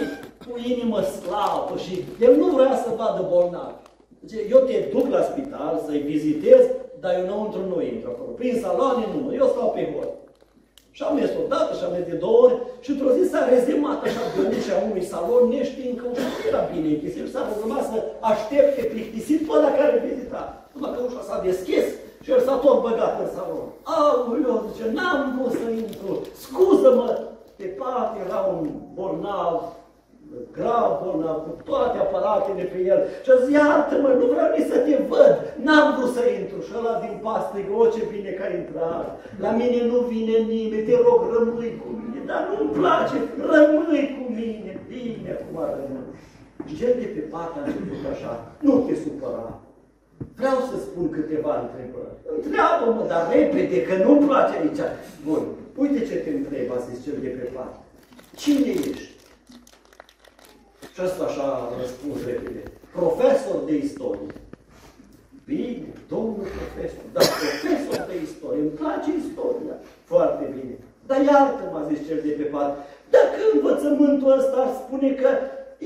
cu 0.47 0.53
inimă 0.71 0.99
slavă 1.01 1.73
și 1.85 1.93
el 2.25 2.35
nu 2.35 2.47
vrea 2.57 2.75
să 2.83 2.89
vadă 2.97 3.21
bolnav. 3.31 3.73
Deci, 4.19 4.51
eu 4.53 4.59
te 4.59 4.77
duc 4.93 5.05
la 5.15 5.21
spital 5.21 5.83
să-i 5.85 6.05
vizitez, 6.11 6.63
dar 7.01 7.11
eu 7.17 7.23
înăuntru 7.25 7.61
nu 7.71 7.77
intru 7.81 8.09
acolo. 8.11 8.31
Prin 8.39 8.55
saloane 8.63 9.05
nu, 9.13 9.23
eu 9.39 9.47
stau 9.53 9.69
pe 9.75 9.83
hol. 9.93 10.09
Și 10.95 11.03
am 11.03 11.15
mers 11.15 11.31
o 11.43 11.45
dată 11.53 11.71
și 11.77 11.83
am 11.85 11.91
mers 11.95 12.07
de 12.11 12.17
două 12.23 12.37
ori 12.45 12.55
și 12.83 12.89
într-o 12.91 13.11
zi 13.15 13.23
s-a 13.31 13.41
rezemat 13.53 13.99
așa 14.03 14.23
de 14.33 14.41
ușa 14.57 14.75
unui 14.87 15.05
salon, 15.11 15.43
neștiind 15.51 15.95
că 15.99 16.05
ușa 16.13 16.29
nu 16.33 16.41
era 16.49 16.61
bine 16.71 16.89
închis. 16.93 17.13
El 17.21 17.29
s-a 17.33 17.43
rezemat 17.51 17.83
să 17.91 17.97
aștepte 18.31 18.81
plictisit 18.93 19.41
pe 19.45 19.51
ăla 19.57 19.71
care 19.79 20.05
vizita. 20.05 20.43
Numai 20.73 20.91
că 20.93 20.99
ușa 21.07 21.21
s-a 21.27 21.37
deschis 21.47 21.85
și 22.23 22.29
el 22.33 22.41
s-a 22.45 22.55
tot 22.63 22.77
băgat 22.85 23.13
în 23.23 23.29
salon. 23.35 23.67
Aoleu, 23.95 24.57
zice, 24.67 24.85
n-am 24.97 25.19
vrut 25.35 25.53
să 25.59 25.67
intru, 25.83 26.11
scuză-mă, 26.43 27.09
pe 27.57 27.67
pat 27.79 28.09
era 28.25 28.39
un 28.53 28.61
bolnav, 28.97 29.55
grav 30.57 30.89
bolnav, 31.03 31.37
cu 31.45 31.51
toate 31.69 31.97
aparatele 31.97 32.63
pe 32.71 32.79
el. 32.91 32.99
Și 33.23 33.29
a 33.31 33.35
zis, 33.41 33.49
iartă-mă, 33.55 34.09
nu 34.19 34.25
vreau 34.31 34.49
nici 34.55 34.71
să 34.71 34.77
te 34.85 34.95
văd, 35.11 35.33
n-am 35.65 35.87
vrut 35.95 36.11
să 36.17 36.23
intru. 36.39 36.46
Și 36.67 36.73
ăla 36.79 36.95
din 37.05 37.15
pas 37.25 37.41
strigă, 37.47 37.73
o 37.83 37.85
ce 37.93 38.01
bine 38.13 38.31
că 38.37 38.43
ai 38.43 38.55
intrat. 38.61 39.07
La 39.43 39.51
mine 39.59 39.79
nu 39.91 39.97
vine 40.11 40.37
nimeni, 40.53 40.87
te 40.87 40.95
rog, 41.05 41.19
rămâi 41.35 41.81
cu 41.81 41.87
mine. 41.99 42.19
Dar 42.29 42.41
nu-mi 42.49 42.75
place, 42.79 43.15
rămâi 43.51 44.05
cu 44.15 44.23
mine, 44.39 44.71
bine, 44.91 45.29
acum 45.35 45.57
rămâi. 45.79 46.15
Și 46.67 46.73
cel 46.79 46.93
de 47.01 47.07
pe 47.15 47.23
pat 47.33 47.51
a 47.55 47.59
început 47.65 48.03
așa, 48.13 48.31
nu 48.65 48.73
te 48.85 48.95
supăra. 49.03 49.47
Vreau 50.39 50.59
să 50.69 50.75
spun 50.85 51.09
câteva 51.09 51.53
întrebări. 51.61 52.15
Întreabă-mă, 52.35 53.03
dar 53.11 53.23
repede, 53.33 53.77
că 53.87 53.93
nu-mi 54.03 54.27
place 54.27 54.53
aici. 54.57 54.83
Bun, 55.25 55.43
uite 55.81 55.99
ce 56.09 56.15
te 56.15 56.29
întreb, 56.29 56.67
a 56.71 56.79
zis 56.87 57.03
cel 57.03 57.17
de 57.21 57.27
pe 57.27 57.45
pat. 57.55 57.73
Cine 58.35 58.71
ești? 58.89 59.15
Și 60.93 61.01
ăsta 61.03 61.23
așa 61.23 61.41
a 61.41 61.79
răspuns 61.81 62.25
repede. 62.25 62.63
Profesor 62.91 63.57
de 63.65 63.75
istorie. 63.75 64.31
Bine, 65.53 65.89
domnul 66.13 66.47
profesor, 66.57 67.05
dar 67.15 67.25
profesor 67.41 67.99
de 68.09 68.15
istorie, 68.27 68.61
îmi 68.63 68.77
place 68.81 69.09
istoria. 69.23 69.75
Foarte 70.11 70.45
bine. 70.55 70.75
Dar 71.09 71.19
iartă, 71.29 71.63
m-a 71.71 71.83
zis 71.89 71.99
cel 72.07 72.19
de 72.25 72.33
pe 72.39 72.45
pat, 72.53 72.71
dacă 73.15 73.39
învățământul 73.53 74.37
ăsta 74.39 74.57
ar 74.65 74.71
spune 74.81 75.09
că 75.21 75.29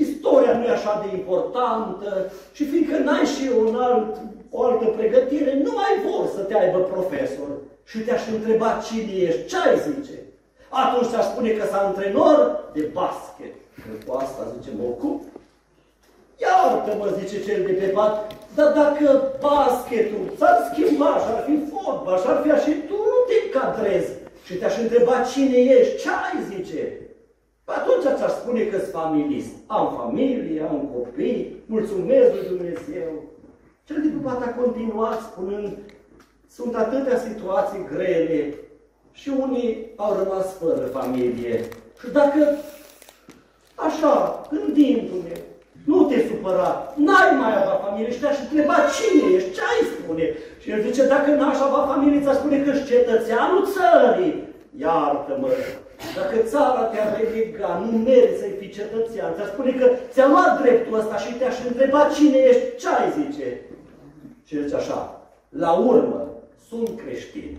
istoria 0.06 0.52
nu 0.56 0.64
e 0.64 0.76
așa 0.78 0.94
de 1.02 1.16
importantă 1.16 2.10
și 2.56 2.62
fiindcă 2.70 2.96
n-ai 2.98 3.26
și 3.34 3.44
un 3.64 3.74
alt, 3.88 4.12
o 4.50 4.58
altă 4.66 4.86
pregătire, 4.98 5.52
nu 5.64 5.72
ai 5.86 5.94
vor 6.06 6.24
să 6.36 6.40
te 6.40 6.54
aibă 6.54 6.78
profesor 6.94 7.50
și 7.90 7.98
te-aș 7.98 8.22
întreba 8.34 8.80
cine 8.86 9.14
ești, 9.26 9.46
ce 9.50 9.56
ai 9.56 9.76
zice? 9.88 10.16
Atunci 10.82 11.14
aș 11.14 11.24
spune 11.24 11.50
că 11.50 11.64
s-a 11.66 11.80
antrenor 11.86 12.38
de 12.74 12.82
basket. 12.92 13.54
Că 13.82 13.90
cu 14.06 14.10
asta, 14.22 14.52
zice, 14.54 14.70
mă 14.78 14.84
ocup. 14.94 15.20
Iartă-mă, 16.42 17.06
zice 17.18 17.44
cel 17.46 17.60
de 17.66 17.72
pe 17.72 17.86
pat, 17.96 18.14
dar 18.54 18.72
dacă 18.72 19.06
basketul 19.40 20.24
s-ar 20.38 20.56
schimba 20.68 21.12
și 21.22 21.28
ar 21.34 21.42
fi 21.48 21.56
fotbal 21.70 22.18
și 22.18 22.26
ar 22.28 22.38
fi 22.42 22.50
așa, 22.50 22.70
tu 22.88 22.96
nu 23.12 23.18
te 23.28 23.38
cadrezi 23.54 24.12
și 24.44 24.54
te-aș 24.54 24.76
întreba 24.78 25.16
cine 25.32 25.58
ești, 25.76 25.98
ce 26.00 26.08
ai, 26.08 26.36
zice. 26.52 26.82
Păi 27.64 27.74
atunci 27.78 28.16
ți-aș 28.16 28.30
spune 28.30 28.62
că 28.62 28.78
sunt 28.78 28.90
familist. 29.00 29.52
Am 29.66 29.86
familie, 30.00 30.60
am 30.70 30.90
copii, 30.94 31.62
mulțumesc 31.66 32.28
lui 32.34 32.48
Dumnezeu. 32.52 33.10
Cel 33.86 33.98
de 34.02 34.08
pe 34.08 34.20
pat 34.22 34.42
a 34.42 34.54
continuat 34.60 35.20
spunând, 35.20 35.78
sunt 36.50 36.74
atâtea 36.74 37.18
situații 37.18 37.86
grele 37.94 38.54
și 39.12 39.30
unii 39.40 39.92
au 39.96 40.16
rămas 40.22 40.46
fără 40.60 40.84
familie. 40.84 41.68
Și 42.00 42.10
dacă 42.12 42.56
așa, 43.74 44.42
gândindu-ne, 44.50 45.36
nu 45.84 46.02
te 46.08 46.18
supăra, 46.28 46.70
n-ai 47.06 47.30
mai 47.40 47.52
avea 47.56 47.82
familie 47.84 48.12
și 48.12 48.20
te-aș 48.20 48.38
întreba 48.44 48.76
cine 48.96 49.24
ești, 49.36 49.52
ce 49.56 49.62
ai 49.70 49.82
spune? 49.92 50.26
Și 50.62 50.70
el 50.70 50.80
zice, 50.86 51.02
dacă 51.14 51.30
n-aș 51.30 51.58
avea 51.60 51.82
familie, 51.92 52.22
ți-aș 52.22 52.36
spune 52.40 52.58
că 52.60 52.70
ești 52.70 52.90
cetățeanul 52.92 53.62
țării. 53.74 54.34
Iartă-mă, 54.84 55.48
dacă 56.18 56.36
țara 56.52 56.82
te-ar 56.92 57.08
relega, 57.18 57.70
nu 57.84 57.98
meriți 57.98 58.38
să-i 58.40 58.58
fii 58.58 58.76
cetățean, 58.78 59.30
ți-aș 59.34 59.48
spune 59.54 59.72
că 59.80 59.86
ți-a 60.12 60.26
luat 60.28 60.52
dreptul 60.62 60.98
ăsta 60.98 61.16
și 61.16 61.32
te-aș 61.34 61.56
întreba 61.68 62.10
cine 62.16 62.38
ești, 62.50 62.76
ce 62.80 62.88
ai 62.88 63.08
zice? 63.20 63.48
Și 64.46 64.62
zice 64.62 64.76
așa, 64.76 65.00
la 65.48 65.72
urmă, 65.72 66.20
sunt 66.68 66.90
creștin. 67.00 67.56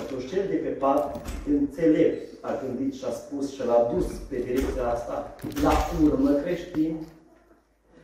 Atunci 0.00 0.28
cel 0.28 0.44
de 0.50 0.54
pe 0.54 0.68
pat, 0.68 1.26
înțelept, 1.48 2.28
a 2.40 2.60
gândit 2.64 2.94
și 2.94 3.04
a 3.08 3.10
spus 3.10 3.54
și 3.54 3.66
l-a 3.66 3.90
dus 3.94 4.06
pe 4.28 4.36
direcția 4.46 4.86
asta, 4.94 5.36
la 5.62 5.72
urmă 6.04 6.30
creștin, 6.30 6.96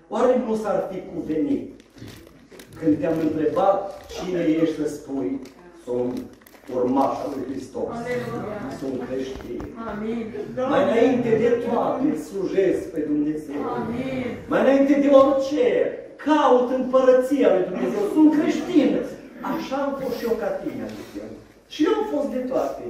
oare 0.09 0.43
nu 0.47 0.57
s-ar 0.57 0.89
fi 0.91 0.99
cuvenit 1.15 1.81
când 2.81 2.99
te-am 2.99 3.19
întrebat 3.19 4.07
cine 4.15 4.41
ești 4.41 4.75
să 4.75 4.89
spui, 4.89 5.41
sunt 5.85 6.19
urmașul 6.75 7.31
lui 7.35 7.45
Hristos, 7.51 7.91
Aleluia. 7.99 8.59
sunt 8.81 8.97
creștin. 9.09 9.61
Amin. 9.91 10.25
Mai 10.73 10.83
înainte 10.89 11.31
de 11.43 11.51
toate, 11.65 12.07
slujesc 12.29 12.83
pe 12.95 13.01
Dumnezeu. 13.11 13.61
Amin. 13.79 14.27
Mai 14.51 14.61
înainte 14.61 14.95
de 15.05 15.09
orice, 15.23 15.67
caut 16.27 16.69
împărăția 16.79 17.49
lui 17.55 17.65
Dumnezeu, 17.71 18.03
sunt 18.15 18.31
creștin. 18.39 18.91
Așa 19.53 19.77
am 19.87 19.93
fost 20.01 20.17
și 20.19 20.25
eu 20.29 20.35
ca 20.43 20.51
tine, 20.61 20.83
adică. 20.89 21.23
Și 21.69 21.85
eu 21.85 21.93
am 22.01 22.07
fost 22.15 22.29
de 22.37 22.39
toate. 22.39 22.83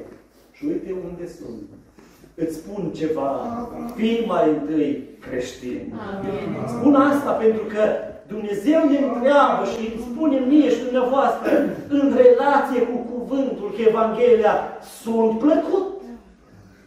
Și 0.53 0.65
uite 0.65 0.91
unde 1.09 1.27
sunt. 1.39 1.63
îți 2.35 2.57
spun 2.57 2.93
ceva, 3.01 3.31
fii 3.97 4.25
mai 4.27 4.49
întâi 4.49 5.09
creștin. 5.21 5.95
Spun 6.67 6.95
asta 6.95 7.31
pentru 7.31 7.63
că 7.73 7.83
Dumnezeu 8.27 8.81
ne 8.91 8.99
întreabă 8.99 9.63
și 9.73 9.81
îmi 9.93 10.05
spune 10.11 10.39
mie 10.39 10.69
și 10.71 10.85
dumneavoastră 10.85 11.51
în 11.89 12.05
relație 12.23 12.81
cu 12.91 12.99
cuvântul 13.13 13.73
că 13.75 13.81
Evanghelia 13.89 14.55
sunt 15.03 15.39
plăcut. 15.39 15.87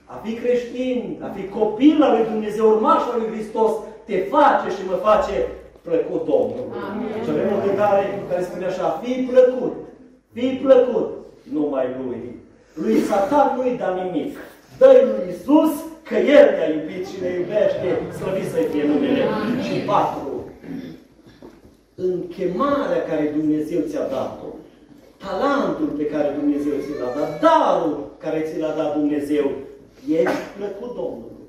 A 0.06 0.16
fi 0.24 0.34
creștin, 0.34 1.20
a 1.28 1.28
fi 1.38 1.44
copil 1.48 2.04
al 2.04 2.12
lui 2.16 2.30
Dumnezeu, 2.32 2.66
urmaș 2.70 3.02
al 3.02 3.20
lui 3.20 3.32
Hristos, 3.34 3.72
te 4.06 4.18
face 4.18 4.68
și 4.76 4.88
mă 4.90 4.98
face 5.10 5.36
plăcut 5.82 6.22
Domnul. 6.26 6.66
Și 7.24 7.30
avem 7.30 7.50
o 7.56 7.66
cântare 7.66 8.24
care 8.30 8.44
spune 8.44 8.66
așa, 8.66 9.00
fii 9.04 9.28
plăcut, 9.32 9.74
fii 10.34 10.60
plăcut 10.64 11.08
numai 11.54 11.86
Lui. 12.06 12.22
Lui 12.74 13.00
Satan 13.00 13.48
nu-i 13.56 13.78
da 13.82 13.90
nimic. 14.02 14.38
Dă-i 14.78 15.06
lui 15.10 15.24
Iisus 15.28 15.74
că 16.08 16.16
El 16.16 16.48
te-a 16.56 16.70
iubit 16.76 17.04
și 17.08 17.22
ne 17.22 17.30
iubește, 17.40 17.88
slăvit 18.18 18.48
să 18.54 18.60
fie 18.72 18.84
numele. 18.88 19.24
Și 19.66 19.76
patru, 19.92 20.32
în 21.96 22.14
chemarea 22.36 23.04
care 23.10 23.34
Dumnezeu 23.38 23.82
ți-a 23.90 24.06
dat-o, 24.16 24.50
talentul 25.24 25.90
pe 25.98 26.06
care 26.14 26.30
Dumnezeu 26.40 26.74
ți 26.84 27.00
l-a 27.02 27.12
dat, 27.20 27.32
darul 27.46 27.96
care 28.18 28.40
ți 28.48 28.60
l-a 28.60 28.74
dat 28.80 28.94
Dumnezeu, 28.98 29.46
ești 30.22 30.44
plăcut 30.58 30.92
Domnului. 30.96 31.40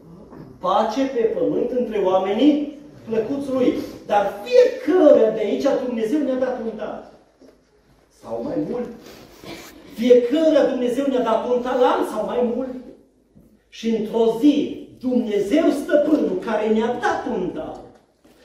Pace 0.58 1.02
pe 1.14 1.22
pământ 1.36 1.70
între 1.70 1.98
oamenii 1.98 2.78
plăcuți 3.08 3.50
Lui. 3.50 3.74
Dar 4.06 4.32
fiecare 4.44 5.32
de 5.34 5.40
aici 5.40 5.66
Dumnezeu 5.86 6.20
ne-a 6.22 6.38
dat 6.46 6.60
un 6.60 6.70
dar. 6.76 7.10
Sau 8.22 8.40
mai 8.44 8.58
mult. 8.70 8.88
Fiecare 9.94 10.70
Dumnezeu 10.70 11.04
ne-a 11.08 11.22
dat 11.22 11.48
un 11.48 11.62
talent 11.62 12.08
sau 12.12 12.24
mai 12.24 12.52
mult. 12.54 12.74
Și 13.68 13.88
într-o 13.96 14.38
zi, 14.40 14.88
Dumnezeu 15.00 15.64
stăpânul 15.70 16.38
care 16.44 16.68
ne-a 16.68 16.86
dat 16.86 17.26
un 17.34 17.50
dar, 17.54 17.80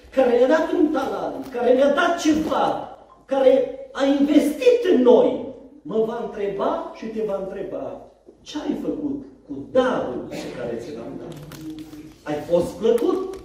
care 0.10 0.38
ne-a 0.38 0.48
dat 0.48 0.72
un 0.72 0.88
talent, 0.92 1.46
care 1.52 1.74
ne-a 1.74 1.94
dat 1.94 2.20
ceva, 2.20 2.98
care 3.26 3.80
a 3.92 4.06
investit 4.06 4.80
în 4.94 5.02
noi, 5.02 5.46
mă 5.82 6.04
va 6.08 6.22
întreba 6.24 6.94
și 6.96 7.06
te 7.06 7.22
va 7.26 7.38
întreba, 7.44 8.02
ce 8.42 8.58
ai 8.58 8.78
făcut 8.82 9.26
cu 9.48 9.54
darul 9.72 10.26
pe 10.30 10.36
care 10.58 10.78
ți 10.82 10.96
l-am 10.96 11.14
dat? 11.20 11.34
Ai 12.24 12.42
fost 12.50 12.72
plăcut? 12.74 13.36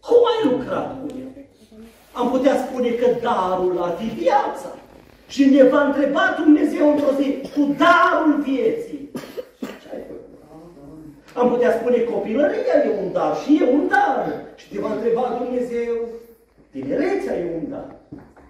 Cum 0.00 0.16
ai 0.32 0.50
lucrat 0.50 1.00
cu 1.00 1.06
el? 1.18 1.46
Am 2.12 2.30
putea 2.30 2.66
spune 2.66 2.88
că 2.88 3.06
darul 3.22 3.82
ar 3.82 3.96
fi 3.98 4.04
viața. 4.04 4.77
Și 5.32 5.42
ne 5.54 5.62
va 5.72 5.80
întreba 5.82 6.24
Dumnezeu 6.40 6.84
într-o 6.90 7.12
zi, 7.18 7.28
cu 7.54 7.62
darul 7.82 8.32
vieții. 8.48 9.02
Ce 9.82 9.88
ai 9.94 10.02
făcut? 10.08 10.28
Am 11.40 11.46
putea 11.52 11.72
spune 11.78 11.98
copilăria 12.12 12.76
e 12.86 12.90
un 13.02 13.12
dar 13.12 13.32
și 13.42 13.50
e 13.62 13.64
un 13.76 13.88
dar. 13.94 14.20
Și 14.60 14.66
te 14.70 14.78
va 14.84 14.90
întreba 14.92 15.38
Dumnezeu, 15.40 15.92
tinerețea 16.72 17.34
e 17.38 17.44
un 17.58 17.64
dar. 17.74 17.90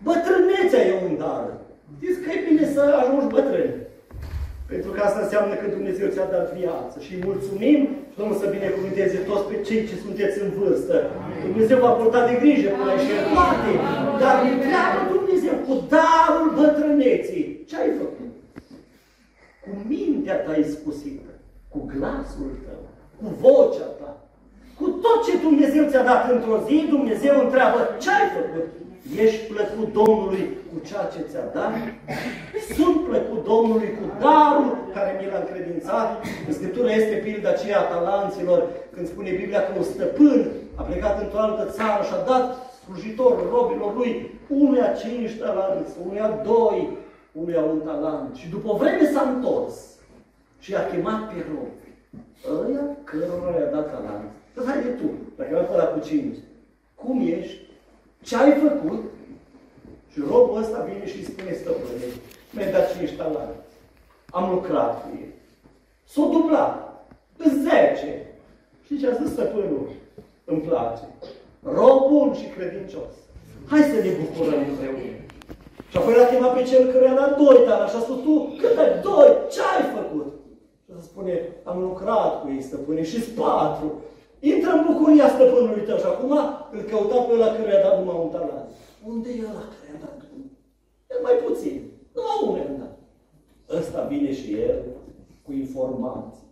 Bătrânețea 0.06 0.82
e 0.90 0.92
un 1.06 1.14
dar. 1.22 1.44
Știți 1.96 2.20
că 2.20 2.28
e 2.30 2.46
bine 2.48 2.64
să 2.74 2.82
ajungi 3.00 3.32
bătrân. 3.34 3.70
Pentru 4.72 4.90
că 4.92 5.00
asta 5.02 5.20
înseamnă 5.22 5.54
că 5.58 5.66
Dumnezeu 5.76 6.08
ți-a 6.14 6.28
dat 6.34 6.46
viață. 6.60 6.96
Și 7.06 7.14
mulțumim, 7.28 7.78
Domnul 8.18 8.38
să 8.40 8.54
binecuvânteze 8.56 9.18
toți 9.28 9.48
pe 9.50 9.56
cei 9.66 9.82
ce 9.88 9.94
sunteți 10.04 10.36
în 10.44 10.50
vârstă. 10.58 10.94
Dumnezeu 11.50 11.78
va 11.86 11.92
purta 11.98 12.20
de 12.28 12.34
grijă 12.42 12.68
până 12.78 12.94
și 13.04 13.12
toate. 13.32 13.70
Dar 14.22 14.36
întreabă 14.52 14.98
Dumnezeu 15.14 15.54
cu 15.66 15.74
darul 15.94 16.37
bătrâneții. 16.98 17.64
Ce 17.68 17.76
ai 17.76 17.90
făcut? 18.02 18.32
Cu 19.64 19.70
mintea 19.88 20.36
ta 20.36 20.54
iscusită, 20.56 21.30
cu 21.72 21.78
glasul 21.92 22.50
tău, 22.66 22.82
cu 23.18 23.26
vocea 23.42 23.90
ta, 24.00 24.10
cu 24.78 24.86
tot 25.04 25.18
ce 25.26 25.32
Dumnezeu 25.46 25.84
ți-a 25.90 26.04
dat 26.10 26.30
într-o 26.30 26.58
zi, 26.66 26.86
Dumnezeu 26.96 27.34
întreabă 27.44 27.78
ce 28.02 28.10
ai 28.10 28.28
făcut? 28.38 28.66
Ești 29.24 29.42
plăcut 29.52 29.88
Domnului 30.00 30.44
cu 30.70 30.76
ceea 30.88 31.06
ce 31.14 31.20
ți-a 31.30 31.46
dat? 31.56 31.72
Sunt 32.76 32.96
plăcut 33.08 33.40
Domnului 33.52 33.90
cu 33.98 34.04
darul 34.24 34.70
care 34.94 35.10
mi 35.18 35.30
l-a 35.30 35.42
încredințat? 35.44 36.08
În 36.48 36.52
Scriptură 36.58 36.88
este 36.90 37.22
pilda 37.24 37.48
aceea 37.50 37.78
a 37.80 37.90
talanților, 37.92 38.60
când 38.94 39.06
spune 39.06 39.30
Biblia 39.40 39.60
că 39.64 39.72
un 39.76 39.86
stăpân 39.92 40.38
a 40.80 40.82
plecat 40.82 41.14
într-o 41.22 41.40
altă 41.46 41.64
țară 41.76 42.02
și 42.08 42.14
a 42.16 42.26
dat 42.30 42.44
slujitor 42.88 43.48
robilor 43.50 43.96
lui 43.96 44.30
unuia 44.48 44.92
cinci 44.92 45.36
talanți, 45.38 45.92
unuia 46.04 46.40
doi, 46.44 46.96
unuia 47.32 47.62
un 47.62 47.80
talent. 47.80 48.34
Și 48.34 48.48
după 48.48 48.68
o 48.72 48.76
vreme 48.76 49.10
s-a 49.10 49.20
întors 49.20 49.74
și 50.60 50.74
a 50.74 50.86
chemat 50.86 51.28
pe 51.28 51.44
robi. 51.48 51.88
Ăia 52.66 52.84
cărora 53.04 53.56
le-a 53.56 53.70
dat 53.70 53.90
talent. 53.92 54.30
Să 54.54 54.62
de 54.82 54.88
tu, 54.88 55.10
dacă 55.36 55.80
ai 55.80 55.92
cu 55.92 56.06
cinci. 56.06 56.36
Cum 56.94 57.20
ești? 57.20 57.60
Ce 58.22 58.36
ai 58.36 58.52
făcut? 58.52 59.04
Și 60.12 60.20
robul 60.30 60.58
ăsta 60.58 60.82
vine 60.82 61.06
și 61.06 61.16
îi 61.16 61.24
spune 61.24 61.52
stăpânei, 61.52 62.12
mi-ai 62.50 62.72
dat 62.72 62.96
5 62.96 63.12
talanți. 63.12 63.74
Am 64.30 64.50
lucrat 64.50 65.02
cu 65.02 65.08
el. 65.20 65.28
S-o 66.04 66.24
dublat. 66.24 67.06
În 67.36 67.50
10. 67.62 68.26
Și 68.86 68.98
ce 68.98 69.06
a 69.06 69.12
zis 69.12 69.32
stăpânul? 69.32 69.88
Îmi 70.44 70.60
place. 70.60 71.02
Rob 71.76 71.98
bun 72.10 72.28
și 72.40 72.46
credincios. 72.54 73.12
Hai 73.70 73.82
să 73.90 73.96
ne 74.04 74.12
bucurăm 74.20 74.60
împreună. 74.70 75.16
Și 75.90 75.96
apoi 75.96 76.14
l-a 76.16 76.30
chemat 76.30 76.52
pe 76.54 76.62
cel 76.70 76.92
care 76.92 77.06
a 77.08 77.20
dat 77.20 77.32
doi 77.42 77.58
talani 77.66 77.90
și 77.90 77.96
a 77.96 78.00
spus, 78.06 78.18
tu 78.26 78.34
cât 78.60 78.78
ai? 78.78 78.90
Doi? 79.08 79.30
Ce 79.52 79.60
ai 79.74 79.84
făcut? 79.96 80.28
Și 80.84 80.90
a 80.98 81.00
spune, 81.08 81.34
am 81.70 81.78
lucrat 81.86 82.32
cu 82.40 82.46
ei, 82.54 82.66
stăpâne, 82.68 83.02
și 83.10 83.20
patru. 83.20 83.88
Intră 84.52 84.70
în 84.72 84.84
bucuria 84.88 85.28
stăpânului 85.28 85.86
tău 85.86 85.98
și 86.02 86.10
acum 86.12 86.32
îl 86.74 86.80
căuta 86.90 87.18
pe 87.20 87.32
ăla 87.34 87.48
care 87.56 87.70
i-a 87.72 87.82
dat 87.86 87.98
numai 87.98 88.18
un 88.24 88.30
talent. 88.36 88.68
Unde 89.10 89.28
e 89.30 89.50
ăla 89.52 89.64
care 89.72 89.86
i-a 89.88 90.00
dat? 90.04 90.16
El 91.12 91.20
mai 91.26 91.36
puțin. 91.46 91.76
Numai 92.14 92.36
unul 92.42 92.58
i-a 92.58 92.78
dat. 92.84 92.96
Ăsta 93.78 94.00
vine 94.10 94.32
și 94.40 94.48
el 94.54 94.78
cu 95.44 95.52
informații, 95.52 96.46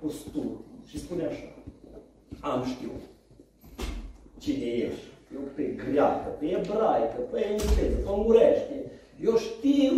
cu 0.00 0.08
studii 0.08 0.64
și 0.86 0.98
spune 0.98 1.24
așa. 1.24 1.48
Am 2.40 2.64
știut 2.72 3.02
cine 4.42 4.68
ești. 4.86 5.06
Eu 5.34 5.42
pe 5.54 5.62
greacă, 5.62 6.28
pe 6.38 6.46
ebraică, 6.58 7.20
pe 7.30 7.38
engleză, 7.50 7.96
pe 8.04 8.10
ungurește. 8.10 8.76
Eu 9.28 9.34
știu 9.36 9.94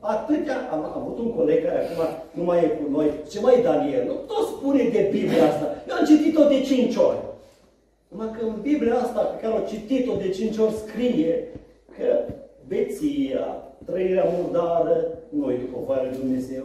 Atâtea, 0.00 0.68
am, 0.72 0.84
am 0.84 1.02
avut 1.02 1.18
un 1.18 1.32
coleg 1.32 1.64
care 1.64 1.78
acum 1.78 2.04
nu 2.32 2.42
mai 2.44 2.64
e 2.64 2.68
cu 2.68 2.90
noi, 2.90 3.10
ce 3.30 3.40
mai 3.40 3.62
Daniel, 3.62 4.06
nu 4.06 4.12
tot 4.12 4.46
spune 4.46 4.82
de 4.82 5.08
Biblia 5.10 5.44
asta. 5.46 5.82
Eu 5.88 5.94
am 5.96 6.04
citit-o 6.04 6.48
de 6.48 6.60
cinci 6.60 6.96
ori. 6.96 7.18
Numai 8.08 8.30
că 8.38 8.44
în 8.44 8.60
Biblia 8.62 8.94
asta 8.94 9.20
pe 9.20 9.40
care 9.40 9.54
o 9.54 9.66
citit-o 9.66 10.14
de 10.16 10.28
cinci 10.28 10.56
ori 10.56 10.72
scrie 10.72 11.48
că 11.98 12.34
beția, 12.66 13.72
trăirea 13.84 14.30
murdară, 14.36 15.06
noi 15.28 15.58
după 15.58 15.78
voia 15.86 16.02
lui 16.02 16.18
Dumnezeu. 16.18 16.64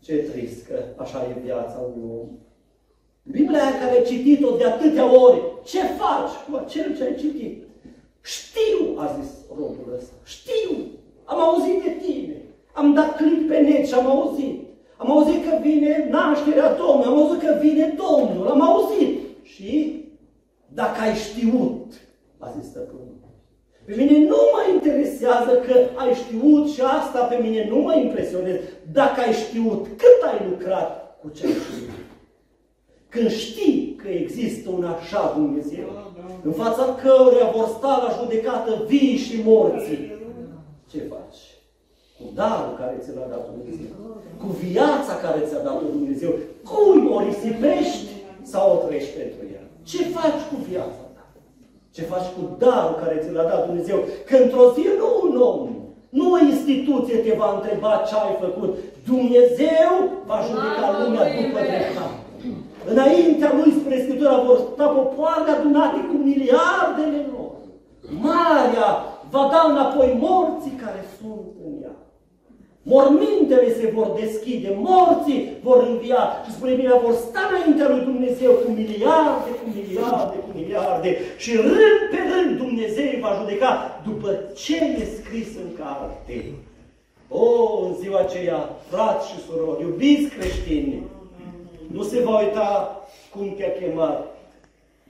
Ce 0.00 0.16
trist 0.16 0.66
că 0.66 0.74
așa 0.96 1.22
e 1.22 1.40
viața 1.44 1.78
unui 1.94 2.10
om. 2.20 2.28
Biblia 3.22 3.62
aia 3.62 3.78
care 3.78 3.90
ai 3.90 4.04
citit-o 4.04 4.56
de 4.56 4.64
atâtea 4.64 5.20
ori, 5.20 5.42
ce 5.64 5.78
faci 5.78 6.34
cu 6.46 6.64
cel 6.68 6.96
ce 6.96 7.02
ai 7.02 7.14
citit? 7.14 7.62
Știu, 8.22 8.96
a 8.96 9.16
zis 9.20 9.30
robul 9.48 9.92
ăsta, 9.96 10.12
știu, 10.24 10.76
am 11.24 11.40
auzit 11.40 11.82
de 11.82 12.06
tine. 12.06 12.36
Am 12.72 12.94
dat 12.94 13.16
click 13.16 13.48
pe 13.48 13.58
net 13.58 13.86
și 13.86 13.94
am 13.94 14.06
auzit. 14.06 14.60
Am 14.96 15.10
auzit 15.10 15.48
că 15.48 15.58
vine 15.60 16.08
nașterea 16.10 16.74
Domnului, 16.74 17.06
am 17.06 17.18
auzit 17.18 17.40
că 17.42 17.58
vine 17.60 17.94
Domnul, 17.96 18.46
am 18.46 18.60
auzit. 18.60 19.18
Și 19.42 20.04
dacă 20.68 21.00
ai 21.00 21.14
știut, 21.14 21.92
a 22.38 22.52
zis 22.58 22.68
stăpânul, 22.68 23.22
pe 23.84 23.94
mine 23.96 24.18
nu 24.18 24.36
mă 24.52 24.72
interesează 24.72 25.52
că 25.66 25.74
ai 25.94 26.14
știut 26.14 26.68
și 26.68 26.80
asta 26.80 27.20
pe 27.24 27.36
mine 27.42 27.68
nu 27.68 27.78
mă 27.78 27.94
impresionează. 27.94 28.60
Dacă 28.92 29.20
ai 29.20 29.32
știut, 29.32 29.86
cât 29.86 30.18
ai 30.30 30.46
lucrat 30.50 31.18
cu 31.20 31.28
ce 31.28 31.46
ai 31.46 31.52
știut? 31.52 32.01
Când 33.14 33.30
știi 33.30 33.98
că 34.02 34.08
există 34.08 34.66
un 34.76 34.84
așa 34.84 35.32
Dumnezeu, 35.36 35.88
în 36.48 36.52
fața 36.52 36.84
căruia 37.02 37.48
vor 37.56 37.68
sta 37.76 37.92
la 38.04 38.10
judecată 38.18 38.70
vii 38.86 39.16
și 39.24 39.34
morții, 39.44 40.02
ce 40.90 40.98
faci? 41.12 41.40
Cu 42.18 42.24
darul 42.38 42.74
care 42.80 42.96
ți 43.02 43.14
l-a 43.16 43.26
dat 43.34 43.44
Dumnezeu, 43.52 43.92
cu 44.42 44.48
viața 44.66 45.14
care 45.24 45.40
ți-a 45.48 45.62
dat 45.68 45.78
Dumnezeu, 45.96 46.32
cum 46.70 46.98
o 47.14 47.18
risipești 47.26 48.08
sau 48.52 48.64
o 48.72 48.76
trăiești 48.84 49.16
pentru 49.20 49.42
ea? 49.54 49.64
Ce 49.90 50.00
faci 50.16 50.40
cu 50.50 50.56
viața 50.68 51.02
ta? 51.16 51.24
Ce 51.96 52.02
faci 52.12 52.28
cu 52.36 52.42
darul 52.62 52.96
care 53.02 53.16
ți 53.22 53.34
l-a 53.36 53.46
dat 53.52 53.66
Dumnezeu? 53.66 53.98
Că 54.28 54.34
într-o 54.36 54.66
zi 54.74 54.84
nu 55.00 55.08
un 55.26 55.34
om, 55.50 55.60
nu 56.18 56.24
o 56.34 56.38
instituție 56.50 57.16
te 57.16 57.32
va 57.40 57.48
întreba 57.54 57.92
ce 58.08 58.14
ai 58.14 58.34
făcut. 58.44 58.70
Dumnezeu 59.10 59.92
va 60.28 60.38
judeca 60.48 60.86
lumea 61.00 61.24
după 61.40 61.60
dreptate. 61.70 62.21
Înaintea 62.90 63.52
lui, 63.58 63.72
spre 63.80 64.02
Scriptura, 64.02 64.42
vor 64.46 64.58
sta 64.72 64.86
popoare 64.86 65.50
adunate 65.50 66.00
cu 66.10 66.16
miliardele 66.28 67.26
lor. 67.32 67.50
Marea 68.20 68.90
va 69.30 69.48
da 69.52 69.70
înapoi 69.70 70.16
morții 70.20 70.80
care 70.84 71.04
sunt 71.18 71.46
în 71.66 71.82
ea. 71.82 71.96
Mormintele 72.82 73.74
se 73.74 73.92
vor 73.94 74.08
deschide, 74.20 74.74
morții 74.76 75.56
vor 75.62 75.86
învia 75.90 76.22
și 76.44 76.52
spune 76.52 76.74
bine, 76.74 77.00
vor 77.04 77.14
sta 77.14 77.40
înaintea 77.50 77.88
lui 77.88 78.04
Dumnezeu 78.10 78.52
cu 78.52 78.70
miliarde, 78.70 79.50
cu 79.60 79.66
miliarde, 79.74 80.36
cu 80.36 80.50
miliarde 80.54 81.16
și 81.36 81.56
rând 81.56 82.00
pe 82.10 82.20
rând 82.30 82.58
Dumnezeu 82.58 83.10
va 83.20 83.36
judeca 83.40 84.00
după 84.04 84.28
ce 84.54 84.76
e 84.76 85.04
scris 85.18 85.48
în 85.56 85.70
carte. 85.82 86.44
O, 87.28 87.46
în 87.86 87.94
ziua 88.00 88.20
aceea, 88.20 88.68
frați 88.90 89.28
și 89.30 89.36
surori, 89.46 89.82
iubiți 89.82 90.34
creștini, 90.34 91.02
nu 91.92 92.02
se 92.02 92.22
va 92.22 92.40
uita 92.40 93.00
cum 93.34 93.54
te-a 93.56 93.72
chemat, 93.72 94.36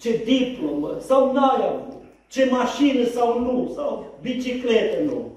ce 0.00 0.20
diplomă 0.24 0.96
sau 1.00 1.32
n-ai 1.32 1.66
avut, 1.68 2.02
ce 2.28 2.48
mașină 2.50 3.04
sau 3.04 3.40
nu, 3.40 3.72
sau 3.74 4.04
bicicletă 4.20 5.02
nu. 5.04 5.30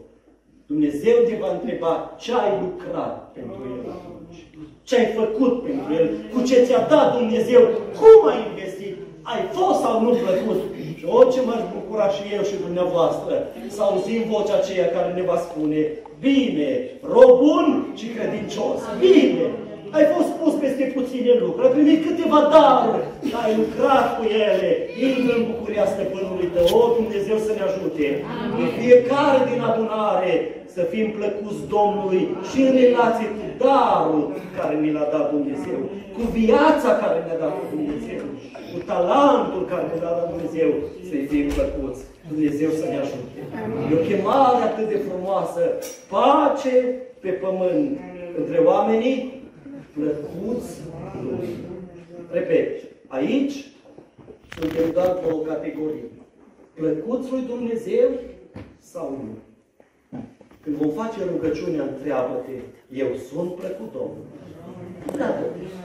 Dumnezeu 0.65 1.15
te 1.27 1.35
va 1.39 1.51
întreba 1.51 2.15
ce 2.19 2.33
ai 2.33 2.59
lucrat 2.61 3.31
pentru 3.33 3.61
El 3.75 3.91
atunci, 3.95 4.47
ce 4.83 4.95
ai 4.95 5.05
făcut 5.05 5.63
pentru 5.63 5.93
El, 5.93 6.09
cu 6.33 6.41
ce 6.47 6.63
ți-a 6.63 6.87
dat 6.87 7.17
Dumnezeu, 7.17 7.61
cum 7.99 8.27
ai 8.27 8.47
investit, 8.49 8.95
ai 9.21 9.41
fost 9.51 9.79
sau 9.79 10.01
nu 10.01 10.09
plăcut. 10.09 10.61
Și 10.97 11.05
orice 11.05 11.41
m-aș 11.41 11.61
bucura 11.73 12.07
și 12.09 12.33
eu 12.33 12.43
și 12.43 12.55
dumneavoastră 12.65 13.47
să 13.67 13.81
auzim 13.81 14.21
vocea 14.29 14.55
aceea 14.55 14.89
care 14.89 15.13
ne 15.13 15.21
va 15.21 15.37
spune, 15.37 15.81
bine, 16.19 16.91
robun 17.01 17.93
și 17.95 18.05
credincios, 18.05 18.79
bine, 18.99 19.45
ai 19.97 20.05
fost 20.15 20.31
pus 20.39 20.53
peste 20.63 20.85
puține 20.97 21.33
lucruri, 21.43 21.65
ai 21.67 21.75
primit 21.77 21.99
câteva 22.07 22.39
daruri, 22.53 23.03
dar 23.31 23.41
ai 23.47 23.55
lucrat 23.61 24.05
cu 24.17 24.23
ele, 24.47 24.69
intră 25.07 25.31
în 25.37 25.43
bucuria 25.51 25.85
stăpânului 25.93 26.49
tău. 26.53 26.65
O, 26.79 26.81
Dumnezeu 26.99 27.37
să 27.45 27.51
ne 27.53 27.63
ajute! 27.69 28.07
În 28.61 28.69
fiecare 28.79 29.39
din 29.49 29.59
adunare 29.69 30.33
să 30.75 30.81
fim 30.93 31.07
plăcuți 31.17 31.61
Domnului 31.75 32.23
și 32.49 32.57
în 32.67 32.73
relație 32.83 33.27
cu 33.37 33.45
darul 33.63 34.23
care 34.57 34.73
ni 34.83 34.91
l-a 34.95 35.07
dat 35.15 35.25
Dumnezeu, 35.35 35.79
cu 36.15 36.23
viața 36.39 36.89
care 37.01 37.17
ne-a 37.25 37.39
dat 37.45 37.55
Dumnezeu, 37.73 38.23
cu 38.71 38.77
talentul 38.91 39.63
care 39.71 39.83
ne-a 39.87 40.01
dat 40.07 40.17
Dumnezeu, 40.31 40.69
să-i 41.07 41.27
fim 41.31 41.45
plăcuți. 41.57 42.01
Dumnezeu 42.31 42.69
să 42.79 42.85
ne 42.91 42.97
ajute. 43.03 43.39
E 43.89 43.99
o 43.99 44.05
chemare 44.09 44.61
atât 44.63 44.87
de 44.93 44.99
frumoasă. 45.07 45.61
Pace 46.13 46.75
pe 47.23 47.29
pământ 47.43 47.89
între 48.39 48.57
oamenii 48.71 49.34
plăcuți 49.97 50.71
lui. 51.23 51.49
Repet, 52.31 52.81
aici 53.07 53.55
suntem 54.59 54.91
doar 54.93 55.17
două 55.27 55.43
categorii. 55.43 56.09
Plăcuți 56.73 57.31
lui 57.31 57.43
Dumnezeu 57.47 58.09
sau 58.79 59.09
nu? 59.23 59.33
Când 60.63 60.75
vom 60.75 60.89
face 60.89 61.19
rugăciunea, 61.31 61.83
întreabă-te, 61.83 62.55
eu 63.03 63.07
sunt 63.29 63.55
plăcut 63.59 63.89
Domnului. 63.97 64.33
Da, 65.17 65.29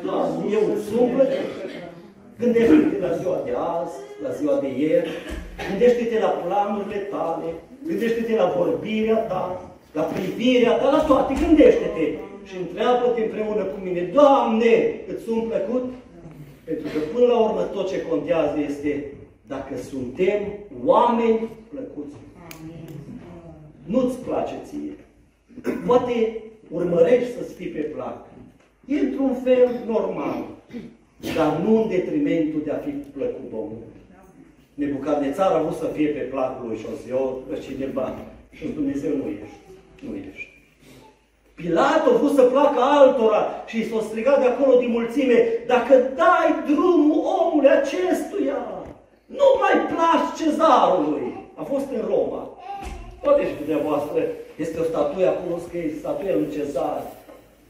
da, 0.07 0.19
eu 0.57 0.63
sunt 0.89 1.11
plăcut. 1.15 1.51
Gândește-te 2.39 2.99
la 3.07 3.13
ziua 3.17 3.43
de 3.45 3.53
azi, 3.57 3.97
la 4.23 4.31
ziua 4.31 4.59
de 4.61 4.69
ieri, 4.79 5.11
gândește-te 5.69 6.19
la 6.19 6.29
planurile 6.29 6.97
tale, 6.97 7.49
gândește-te 7.87 8.35
la 8.37 8.53
vorbirea 8.57 9.17
ta, 9.17 9.71
la 9.93 10.03
privirea 10.03 10.73
ta, 10.73 10.91
la 10.91 11.03
toate, 11.05 11.35
gândește-te 11.45 12.30
și 12.45 12.57
întreabă-te 12.57 13.23
împreună 13.23 13.63
cu 13.63 13.79
mine, 13.85 14.03
Doamne, 14.13 15.01
îți 15.11 15.23
sunt 15.25 15.45
plăcut? 15.49 15.85
Pentru 16.65 16.87
că 16.93 16.99
până 17.13 17.27
la 17.27 17.39
urmă 17.39 17.63
tot 17.63 17.89
ce 17.91 18.03
contează 18.03 18.57
este 18.69 19.13
dacă 19.47 19.77
suntem 19.91 20.41
oameni 20.85 21.49
plăcuți. 21.73 22.17
Nu-ți 23.85 24.19
place 24.19 24.55
ție. 24.65 24.97
Poate 25.87 26.43
urmărești 26.71 27.33
să-ți 27.33 27.55
fii 27.55 27.67
pe 27.67 27.81
plac. 27.81 28.27
E 28.87 28.99
într-un 28.99 29.35
fel 29.35 29.69
normal, 29.87 30.45
dar 31.37 31.61
nu 31.65 31.83
în 31.83 31.89
detrimentul 31.89 32.61
de 32.65 32.71
a 32.71 32.77
fi 32.77 32.91
plăcut 32.91 33.51
Domnului. 33.51 33.99
Nebucadnețar 34.75 35.53
a 35.53 35.63
vrut 35.63 35.77
să 35.77 35.91
fie 35.95 36.09
pe 36.09 36.19
placul 36.19 36.69
lui 36.69 36.79
și 36.79 36.87
o 36.93 36.97
să 37.03 37.09
iau 37.09 37.45
cineva. 37.61 38.15
Și 38.51 38.67
Dumnezeu 38.75 39.17
nu 39.17 39.27
ești. 39.29 39.61
Nu 40.07 40.15
ești. 40.31 40.50
Pilat 41.61 42.07
a 42.07 42.11
vrut 42.19 42.35
să 42.35 42.43
placă 42.43 42.81
altora 42.81 43.43
și 43.67 43.89
s-a 43.89 44.01
strigat 44.09 44.41
de 44.41 44.49
acolo 44.49 44.79
din 44.79 44.91
mulțime, 44.91 45.39
dacă 45.67 45.95
dai 46.17 46.49
drumul 46.71 47.23
omului 47.39 47.71
acestuia, 47.71 48.61
nu 49.39 49.49
mai 49.61 49.75
placi 49.91 50.37
cezarului. 50.41 51.27
A 51.61 51.63
fost 51.63 51.87
în 51.97 52.03
Roma. 52.13 52.43
Poate 53.23 53.43
și 53.49 53.55
dumneavoastră 53.63 54.21
este 54.57 54.81
o 54.81 54.89
statuie 54.91 55.27
acolo, 55.27 55.55
că 55.71 55.77
e 55.79 55.93
statuia 55.99 56.35
lui 56.35 56.53
Cezar. 56.55 57.03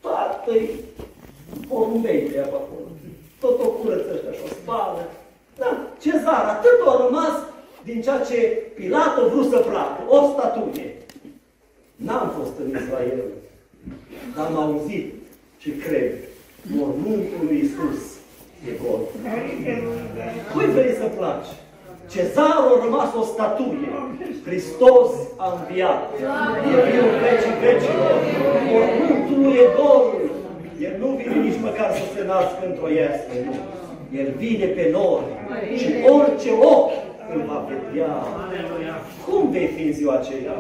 Toată-i 0.00 0.70
porumbei 1.68 2.28
de 2.32 2.40
acolo. 2.40 2.88
Tot 3.40 3.60
o 3.64 3.68
curăță 3.68 4.10
ăștia 4.14 4.32
și 4.32 4.44
o 4.44 4.48
spală. 4.62 5.02
Da, 5.58 5.70
Cezar, 6.02 6.44
atât 6.54 6.78
a 6.86 7.02
rămas 7.04 7.36
din 7.84 8.02
ceea 8.02 8.20
ce 8.28 8.38
Pilat 8.74 9.16
a 9.18 9.26
vrut 9.32 9.50
să 9.50 9.58
placă. 9.58 10.00
O 10.08 10.28
statuie. 10.32 10.96
N-am 11.96 12.32
fost 12.38 12.52
în 12.64 12.68
Israel. 12.82 13.28
Dar 14.36 14.46
am 14.46 14.56
auzit 14.56 15.14
și 15.58 15.70
cred, 15.70 16.12
mormântul 16.76 17.40
lui 17.42 17.56
Iisus 17.56 18.00
e 18.68 18.70
gol. 18.82 19.00
Cui 20.52 20.66
vrei 20.66 20.92
să 21.00 21.06
placi? 21.16 21.50
Cezarul 22.12 22.76
a 22.76 22.84
rămas 22.84 23.10
o 23.20 23.22
statuie. 23.32 23.88
Hristos 24.46 25.10
a 25.36 25.46
înviat. 25.58 26.02
E 26.72 26.76
viu 26.90 27.06
vecii 27.24 27.56
vecilor. 27.64 28.14
Mormântul 28.70 29.52
e 29.62 29.66
gol. 29.78 30.04
El 30.86 30.94
nu 31.02 31.08
vine 31.18 31.34
nici 31.46 31.60
măcar 31.66 31.90
să 31.98 32.04
se 32.14 32.22
nască 32.26 32.62
într-o 32.70 32.88
iasă. 32.98 33.32
El 34.20 34.28
vine 34.36 34.66
pe 34.66 34.88
nori 34.92 35.30
și 35.80 35.88
orice 36.14 36.50
ochi 36.74 36.98
îl 37.34 37.40
va 37.48 37.68
vedea. 37.68 38.12
Cum 39.26 39.50
vei 39.50 39.66
fi 39.66 39.82
în 39.82 39.92
ziua 39.92 40.14
aceea? 40.14 40.56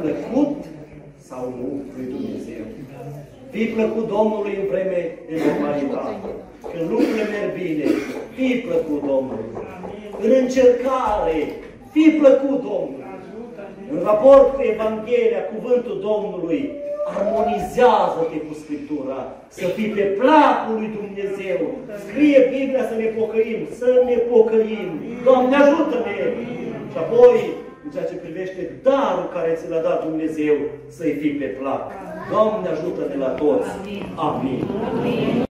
Plăcut 0.00 0.58
sau 1.32 1.44
nu 1.58 1.68
lui 1.96 2.06
Dumnezeu. 2.14 2.64
Fii 3.52 3.74
plăcut 3.76 4.06
Domnului 4.16 4.54
în 4.60 4.66
vreme 4.72 5.00
de 5.28 5.34
normalitate. 5.46 6.30
Când 6.70 6.84
lucrurile 6.92 7.26
merg 7.34 7.50
bine, 7.60 7.86
fii 8.36 8.64
plăcut 8.66 9.00
Domnului. 9.12 9.48
În 10.24 10.30
încercare, 10.42 11.38
fii 11.92 12.12
plăcut 12.20 12.58
Domnului. 12.70 13.10
În 13.92 13.98
raport 14.08 14.46
cu 14.54 14.60
Evanghelia, 14.74 15.42
cuvântul 15.54 15.96
Domnului, 16.08 16.60
armonizează-te 17.12 18.38
cu 18.46 18.54
Scriptura, 18.62 19.20
să 19.58 19.66
fii 19.76 19.90
pe 19.96 20.04
placul 20.20 20.74
lui 20.80 20.90
Dumnezeu. 20.98 21.60
Scrie 22.06 22.40
Biblia 22.54 22.84
să 22.90 22.96
ne 23.02 23.08
pocăim, 23.18 23.60
să 23.80 23.88
ne 24.08 24.16
pocăim. 24.30 24.88
Doamne, 25.26 25.54
ajută-ne! 25.62 26.16
Și 26.92 26.98
apoi 27.04 27.36
în 27.68 27.71
ceea 27.92 28.04
ce 28.04 28.14
privește 28.14 28.62
darul 28.82 29.28
care 29.34 29.52
ți 29.58 29.70
l-a 29.70 29.80
dat 29.80 30.04
Dumnezeu 30.08 30.54
să-i 30.88 31.16
fii 31.20 31.30
pe 31.30 31.44
plac. 31.44 31.82
Doamne 32.30 32.68
ajută-ne 32.68 33.16
la 33.24 33.28
toți. 33.28 33.68
Amin. 34.16 34.64
Amin. 34.90 35.51